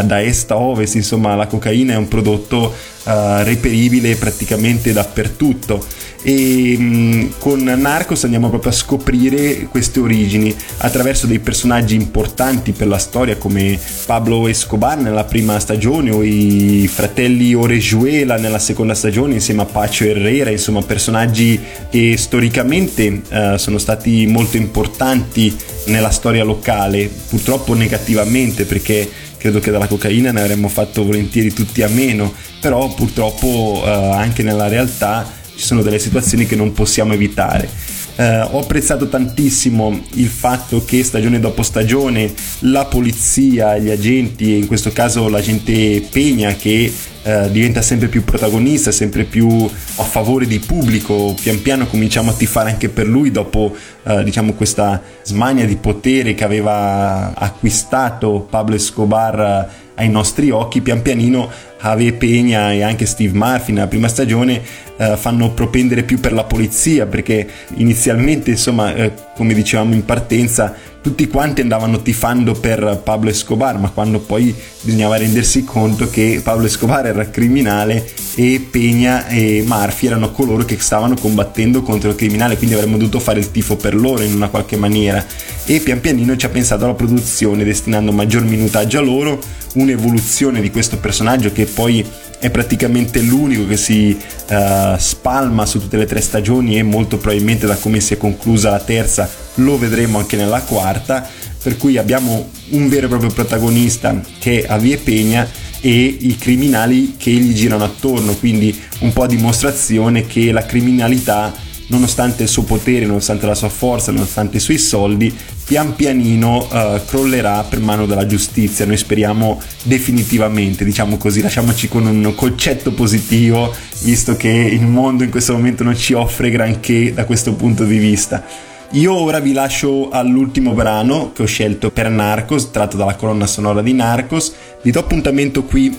da 0.02 0.22
est 0.22 0.50
a 0.50 0.56
ovest, 0.56 0.94
insomma, 0.94 1.34
la 1.34 1.46
cocaina 1.46 1.94
è 1.94 1.96
un 1.96 2.08
prodotto 2.08 2.72
eh, 3.06 3.44
reperibile 3.44 4.14
praticamente 4.16 4.92
dappertutto. 4.92 5.84
E 6.26 6.78
mh, 6.78 7.34
con 7.38 7.62
Narcos 7.62 8.24
andiamo 8.24 8.48
proprio 8.48 8.70
a 8.70 8.74
scoprire 8.74 9.66
queste 9.70 10.00
origini 10.00 10.54
attraverso 10.78 11.26
dei 11.26 11.38
personaggi 11.38 11.96
importanti 11.96 12.72
per 12.72 12.86
la 12.86 12.96
storia 12.96 13.36
come 13.36 13.78
Pablo 14.06 14.48
Escobar 14.48 14.96
nella 14.96 15.24
prima 15.24 15.58
stagione 15.58 16.10
o 16.10 16.22
i 16.22 16.88
fratelli 16.90 17.52
Orejuela 17.52 18.38
nella 18.38 18.58
seconda 18.58 18.94
stagione 18.94 19.34
insieme 19.34 19.62
a 19.62 19.66
Pacho 19.66 20.04
Herrera, 20.04 20.48
insomma 20.48 20.80
personaggi 20.80 21.60
che 21.90 22.16
storicamente 22.16 23.20
uh, 23.28 23.56
sono 23.56 23.76
stati 23.76 24.03
molto 24.26 24.56
importanti 24.56 25.54
nella 25.86 26.10
storia 26.10 26.44
locale, 26.44 27.10
purtroppo 27.28 27.74
negativamente 27.74 28.64
perché 28.64 29.10
credo 29.36 29.60
che 29.60 29.70
dalla 29.70 29.86
cocaina 29.86 30.32
ne 30.32 30.40
avremmo 30.40 30.68
fatto 30.68 31.04
volentieri 31.04 31.52
tutti 31.52 31.82
a 31.82 31.88
meno, 31.88 32.32
però 32.60 32.94
purtroppo 32.94 33.82
uh, 33.84 33.86
anche 33.86 34.42
nella 34.42 34.68
realtà 34.68 35.30
ci 35.54 35.64
sono 35.64 35.82
delle 35.82 35.98
situazioni 35.98 36.46
che 36.46 36.56
non 36.56 36.72
possiamo 36.72 37.12
evitare. 37.12 37.68
Eh, 38.16 38.40
ho 38.42 38.60
apprezzato 38.60 39.08
tantissimo 39.08 40.00
il 40.14 40.28
fatto 40.28 40.84
che 40.84 41.02
stagione 41.02 41.40
dopo 41.40 41.62
stagione 41.62 42.32
la 42.60 42.84
polizia, 42.84 43.76
gli 43.76 43.90
agenti, 43.90 44.54
e 44.54 44.58
in 44.58 44.66
questo 44.66 44.92
caso 44.92 45.28
l'agente 45.28 46.06
Pegna 46.10 46.54
che 46.54 46.92
eh, 47.24 47.50
diventa 47.50 47.82
sempre 47.82 48.08
più 48.08 48.22
protagonista, 48.22 48.92
sempre 48.92 49.24
più 49.24 49.68
a 49.96 50.02
favore 50.02 50.46
di 50.46 50.60
pubblico, 50.60 51.34
pian 51.42 51.60
piano 51.60 51.86
cominciamo 51.86 52.30
a 52.30 52.34
tifare 52.34 52.70
anche 52.70 52.88
per 52.88 53.06
lui 53.06 53.30
dopo 53.30 53.74
eh, 54.04 54.22
diciamo 54.22 54.52
questa 54.52 55.02
smania 55.22 55.64
di 55.64 55.76
potere 55.76 56.34
che 56.34 56.44
aveva 56.44 57.34
acquistato 57.34 58.46
Pablo 58.48 58.76
Escobar 58.76 59.68
ai 59.94 60.08
nostri 60.08 60.50
occhi, 60.50 60.82
pian 60.82 61.02
pianino 61.02 61.50
Javier 61.80 62.14
Peña 62.14 62.72
e 62.72 62.82
anche 62.82 63.06
Steve 63.06 63.36
Murphy 63.36 63.72
nella 63.72 63.86
prima 63.86 64.08
stagione 64.08 64.62
eh, 64.96 65.16
fanno 65.16 65.50
propendere 65.52 66.02
più 66.02 66.20
per 66.20 66.32
la 66.32 66.44
polizia 66.44 67.06
perché 67.06 67.46
inizialmente 67.76 68.50
insomma 68.50 68.94
eh, 68.94 69.12
come 69.34 69.54
dicevamo 69.54 69.94
in 69.94 70.04
partenza 70.04 70.74
tutti 71.04 71.28
quanti 71.28 71.60
andavano 71.60 72.00
tifando 72.00 72.54
per 72.54 73.02
Pablo 73.04 73.28
Escobar, 73.28 73.78
ma 73.78 73.90
quando 73.90 74.20
poi 74.20 74.54
bisognava 74.80 75.18
rendersi 75.18 75.62
conto 75.62 76.08
che 76.08 76.40
Pablo 76.42 76.64
Escobar 76.64 77.04
era 77.04 77.28
criminale 77.28 78.08
e 78.36 78.68
Peña 78.72 79.26
e 79.28 79.62
Murphy 79.66 80.06
erano 80.06 80.30
coloro 80.30 80.64
che 80.64 80.78
stavano 80.80 81.14
combattendo 81.14 81.82
contro 81.82 82.08
il 82.08 82.16
criminale, 82.16 82.56
quindi 82.56 82.74
avremmo 82.74 82.96
dovuto 82.96 83.20
fare 83.20 83.38
il 83.38 83.50
tifo 83.50 83.76
per 83.76 83.94
loro 83.94 84.22
in 84.22 84.32
una 84.32 84.48
qualche 84.48 84.78
maniera. 84.78 85.22
E 85.66 85.80
pian 85.80 86.00
pianino 86.00 86.36
ci 86.36 86.46
ha 86.46 86.48
pensato 86.48 86.86
la 86.86 86.94
produzione, 86.94 87.64
destinando 87.64 88.10
maggior 88.10 88.44
minutaggio 88.44 88.96
a 88.96 89.02
loro, 89.02 89.38
un'evoluzione 89.74 90.62
di 90.62 90.70
questo 90.70 90.96
personaggio 90.96 91.52
che 91.52 91.66
poi 91.66 92.02
è 92.44 92.50
praticamente 92.50 93.22
l'unico 93.22 93.66
che 93.66 93.78
si 93.78 94.14
uh, 94.50 94.98
spalma 94.98 95.64
su 95.64 95.80
tutte 95.80 95.96
le 95.96 96.04
tre 96.04 96.20
stagioni 96.20 96.76
e 96.76 96.82
molto 96.82 97.16
probabilmente 97.16 97.64
da 97.64 97.74
come 97.76 98.00
si 98.00 98.12
è 98.12 98.16
conclusa 98.18 98.68
la 98.68 98.80
terza 98.80 99.26
lo 99.54 99.78
vedremo 99.78 100.18
anche 100.18 100.36
nella 100.36 100.60
quarta. 100.60 101.26
Per 101.62 101.78
cui 101.78 101.96
abbiamo 101.96 102.50
un 102.72 102.90
vero 102.90 103.06
e 103.06 103.08
proprio 103.08 103.30
protagonista 103.30 104.20
che 104.38 104.60
è 104.60 104.66
Avie 104.68 105.00
Peña 105.02 105.48
e 105.80 106.04
i 106.20 106.36
criminali 106.36 107.14
che 107.16 107.30
gli 107.30 107.54
girano 107.54 107.84
attorno 107.84 108.34
quindi 108.34 108.78
un 108.98 109.14
po' 109.14 109.22
a 109.22 109.26
dimostrazione 109.26 110.26
che 110.26 110.52
la 110.52 110.66
criminalità 110.66 111.50
nonostante 111.86 112.42
il 112.42 112.48
suo 112.50 112.64
potere, 112.64 113.06
nonostante 113.06 113.46
la 113.46 113.54
sua 113.54 113.70
forza, 113.70 114.12
nonostante 114.12 114.58
i 114.58 114.60
suoi 114.60 114.78
soldi, 114.78 115.34
pian 115.64 115.94
pianino 115.94 116.58
uh, 116.58 117.04
crollerà 117.06 117.62
per 117.62 117.80
mano 117.80 118.06
della 118.06 118.26
giustizia. 118.26 118.84
Noi 118.86 118.96
speriamo 118.96 119.60
definitivamente, 119.82 120.84
diciamo 120.84 121.16
così, 121.16 121.40
lasciamoci 121.40 121.88
con 121.88 122.06
un 122.06 122.34
concetto 122.34 122.92
positivo, 122.92 123.74
visto 124.02 124.36
che 124.36 124.48
il 124.48 124.86
mondo 124.86 125.24
in 125.24 125.30
questo 125.30 125.54
momento 125.54 125.82
non 125.82 125.96
ci 125.96 126.12
offre 126.12 126.50
granché 126.50 127.12
da 127.14 127.24
questo 127.24 127.54
punto 127.54 127.84
di 127.84 127.98
vista. 127.98 128.72
Io 128.90 129.12
ora 129.12 129.40
vi 129.40 129.52
lascio 129.52 130.08
all'ultimo 130.10 130.72
brano 130.72 131.32
che 131.32 131.42
ho 131.42 131.46
scelto 131.46 131.90
per 131.90 132.08
Narcos, 132.08 132.70
tratto 132.70 132.96
dalla 132.96 133.16
colonna 133.16 133.46
sonora 133.46 133.82
di 133.82 133.92
Narcos. 133.92 134.52
Vi 134.82 134.90
do 134.92 135.00
appuntamento 135.00 135.64
qui 135.64 135.88
uh, 135.88 135.94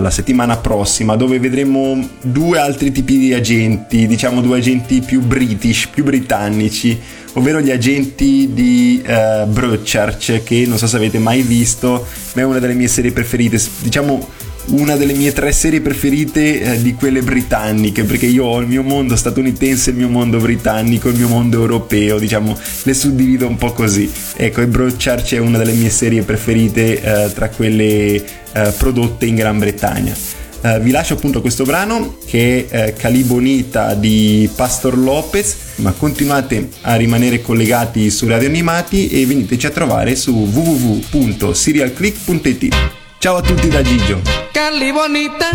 la 0.00 0.10
settimana 0.10 0.56
prossima 0.56 1.14
dove 1.14 1.38
vedremo 1.38 2.04
due 2.20 2.58
altri 2.58 2.90
tipi 2.90 3.18
di 3.18 3.32
agenti, 3.32 4.08
diciamo 4.08 4.40
due 4.40 4.58
agenti 4.58 5.00
più 5.02 5.20
british, 5.20 5.86
più 5.86 6.02
britannici, 6.02 6.98
ovvero 7.34 7.60
gli 7.60 7.70
agenti 7.70 8.50
di 8.52 9.00
uh, 9.06 9.46
Broadchurch 9.46 10.42
che 10.42 10.64
non 10.66 10.78
so 10.78 10.88
se 10.88 10.96
avete 10.96 11.18
mai 11.18 11.42
visto, 11.42 12.06
ma 12.32 12.40
è 12.40 12.44
una 12.44 12.58
delle 12.58 12.74
mie 12.74 12.88
serie 12.88 13.12
preferite, 13.12 13.60
diciamo 13.80 14.26
una 14.66 14.96
delle 14.96 15.12
mie 15.12 15.32
tre 15.32 15.52
serie 15.52 15.80
preferite 15.80 16.60
eh, 16.60 16.82
di 16.82 16.94
quelle 16.94 17.22
britanniche, 17.22 18.04
perché 18.04 18.26
io 18.26 18.44
ho 18.44 18.60
il 18.60 18.66
mio 18.66 18.82
mondo 18.82 19.16
statunitense, 19.16 19.90
il 19.90 19.96
mio 19.96 20.08
mondo 20.08 20.38
britannico, 20.38 21.08
il 21.08 21.16
mio 21.16 21.28
mondo 21.28 21.60
europeo, 21.60 22.18
diciamo, 22.18 22.56
le 22.82 22.94
suddivido 22.94 23.46
un 23.46 23.56
po' 23.56 23.72
così. 23.72 24.10
Ecco, 24.36 24.60
e 24.60 24.66
Broadchurch 24.66 25.34
è 25.34 25.38
una 25.38 25.58
delle 25.58 25.72
mie 25.72 25.90
serie 25.90 26.22
preferite 26.22 27.00
eh, 27.00 27.32
tra 27.32 27.48
quelle 27.48 28.22
eh, 28.52 28.72
prodotte 28.76 29.26
in 29.26 29.34
Gran 29.34 29.58
Bretagna. 29.58 30.14
Uh, 30.62 30.78
vi 30.78 30.92
lascio 30.92 31.14
appunto 31.14 31.40
questo 31.40 31.64
brano 31.64 32.18
che 32.24 32.68
è 32.68 32.94
uh, 32.96 32.96
Calibonita 32.96 33.94
di 33.94 34.48
Pastor 34.54 34.96
Lopez, 34.96 35.56
ma 35.76 35.90
continuate 35.90 36.68
a 36.82 36.94
rimanere 36.94 37.42
collegati 37.42 38.08
su 38.10 38.28
Radio 38.28 38.46
Animati 38.46 39.08
e 39.08 39.26
veniteci 39.26 39.66
a 39.66 39.70
trovare 39.70 40.14
su 40.14 40.30
www.serialclick.it. 40.30 43.00
Ciao 43.22 43.36
a 43.36 43.40
tutti 43.40 43.68
da 43.68 43.84
Gigio. 43.84 44.20
Cali 44.50 44.90
bonita, 44.90 45.48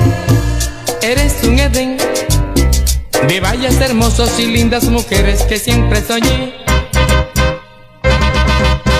eres 1.01 1.43
un 1.43 1.59
Edén 1.59 1.97
de 3.27 3.39
vallas 3.41 3.81
hermosos 3.81 4.39
y 4.39 4.45
lindas 4.45 4.85
mujeres 4.85 5.43
que 5.43 5.59
siempre 5.59 6.01
soñé. 6.01 6.53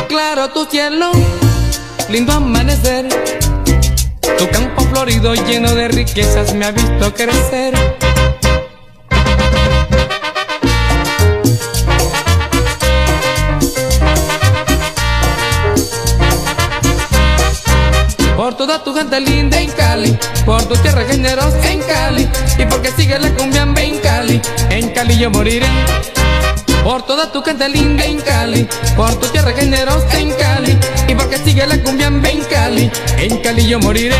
Claro 0.09 0.49
tu 0.49 0.65
cielo, 0.65 1.11
lindo 2.09 2.33
amanecer, 2.33 3.07
tu 4.37 4.49
campo 4.49 4.81
florido 4.81 5.33
lleno 5.33 5.73
de 5.73 5.87
riquezas 5.87 6.53
me 6.53 6.65
ha 6.65 6.71
visto 6.71 7.13
crecer. 7.13 7.73
Gente 19.07 19.31
linda 19.31 19.61
en 19.61 19.71
Cali, 19.71 20.17
por 20.45 20.63
tu 20.65 20.75
tierra 20.75 21.03
generosa 21.05 21.71
en 21.71 21.79
Cali, 21.81 22.27
y 22.57 22.65
porque 22.65 22.91
sigue 22.91 23.17
la 23.17 23.29
cumbia 23.35 23.61
en 23.61 23.99
Cali, 23.99 24.41
en 24.69 24.89
Cali 24.89 25.17
yo 25.17 25.29
moriré. 25.29 25.67
Por 26.83 27.03
toda 27.03 27.31
tu 27.31 27.41
gente 27.41 27.69
linda 27.69 28.03
en 28.05 28.19
Cali, 28.19 28.67
por 28.95 29.13
tu 29.19 29.27
tierra 29.27 29.53
generosa 29.53 30.19
en 30.19 30.31
Cali, 30.33 30.77
y 31.07 31.15
porque 31.15 31.37
sigue 31.37 31.65
la 31.65 31.81
cumbia 31.81 32.07
en 32.07 32.43
Cali, 32.49 32.91
en 33.17 33.37
Cali 33.37 33.67
yo 33.67 33.79
moriré. 33.79 34.15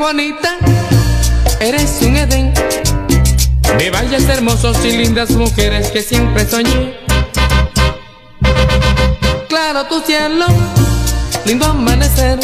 Bonita, 0.00 0.56
eres 1.60 2.00
un 2.00 2.16
Edén 2.16 2.54
de 3.76 3.90
valles 3.90 4.26
hermosos 4.30 4.82
y 4.82 4.96
lindas 4.96 5.30
mujeres 5.32 5.90
que 5.90 6.00
siempre 6.00 6.48
soñé. 6.48 6.96
Claro 9.46 9.84
tu 9.88 10.00
cielo, 10.00 10.46
lindo 11.44 11.66
amanecer, 11.66 12.40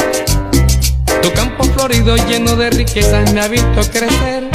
tu 1.22 1.32
campo 1.32 1.64
florido 1.64 2.16
lleno 2.28 2.56
de 2.56 2.68
riquezas 2.68 3.32
me 3.32 3.40
ha 3.40 3.48
visto 3.48 3.80
crecer. 3.90 4.50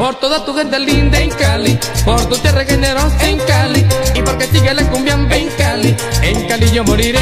por 0.00 0.14
toda 0.18 0.44
tu 0.46 0.54
gente 0.54 0.78
linda 0.78 1.09
por 2.30 2.36
tu 2.36 2.42
tierra 2.44 2.64
generosa 2.64 3.28
en 3.28 3.38
Cali, 3.38 3.84
y 4.14 4.22
porque 4.22 4.46
sigue 4.46 4.72
la 4.72 4.84
cumbia 4.84 5.14
en 5.14 5.48
Cali, 5.58 5.96
en 6.22 6.46
Cali 6.46 6.70
yo 6.70 6.84
moriré. 6.84 7.18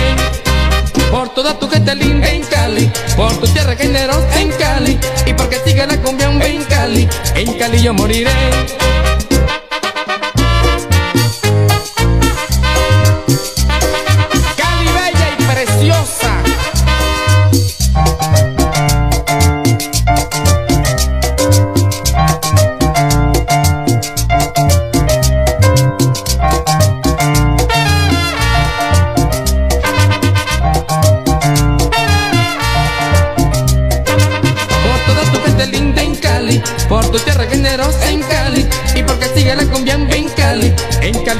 Por 1.10 1.30
toda 1.30 1.58
tu 1.58 1.66
gente 1.66 1.94
linda 1.94 2.28
en 2.28 2.42
Cali, 2.42 2.90
por 3.16 3.34
tu 3.40 3.46
tierra 3.46 3.74
generosa 3.74 4.38
en 4.38 4.50
Cali, 4.50 4.98
y 5.24 5.32
porque 5.32 5.60
sigue 5.64 5.86
la 5.86 5.96
cumbia 6.02 6.30
en 6.30 6.62
Cali, 6.64 7.08
en 7.36 7.54
Cali 7.54 7.80
yo 7.80 7.94
moriré. 7.94 8.32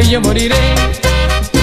Yo 0.07 0.21
moriré. 0.21 0.57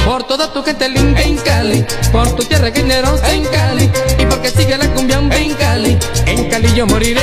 Por 0.05 0.23
toda 0.23 0.51
tu 0.51 0.63
gente 0.63 0.87
linda 0.89 1.21
en 1.21 1.37
Cali, 1.37 1.85
por 2.11 2.35
tu 2.35 2.43
tierra 2.43 2.71
generosa 2.71 3.31
en 3.31 3.43
Cali, 3.45 3.89
y 4.19 4.25
porque 4.25 4.49
sigue 4.49 4.77
la 4.77 4.87
cumbia 4.93 5.17
en 5.17 5.53
Cali, 5.53 5.97
en 6.25 6.49
Cali 6.49 6.73
yo 6.75 6.85
moriré. 6.85 7.21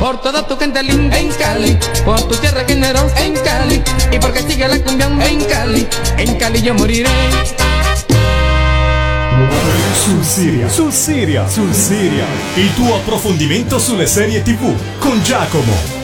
Por 0.00 0.20
toda 0.20 0.46
tu 0.46 0.56
gente 0.56 0.82
linda 0.82 1.18
en 1.18 1.28
Cali, 1.32 1.78
por 2.04 2.20
tu 2.22 2.34
tierra 2.36 2.64
generosa 2.66 3.24
en 3.24 3.34
Cali, 3.34 3.82
y 4.10 4.18
porque 4.18 4.42
sigue 4.42 4.66
la 4.66 4.78
cumbia 4.80 5.06
en 5.06 5.44
Cali, 5.44 5.86
en 6.18 6.34
Cali 6.36 6.62
yo 6.62 6.74
moriré. 6.74 7.10
Sul 10.04 10.24
Siria, 10.24 10.68
sul 10.68 10.92
Siria, 10.92 11.48
sul 11.48 11.72
Siria. 11.72 12.24
Il 12.56 12.70
tuo 12.74 12.96
approfondimento 12.96 13.78
sulle 13.78 14.06
serie 14.06 14.40
TV 14.40 14.74
con 14.98 15.22
Giacomo. 15.22 15.99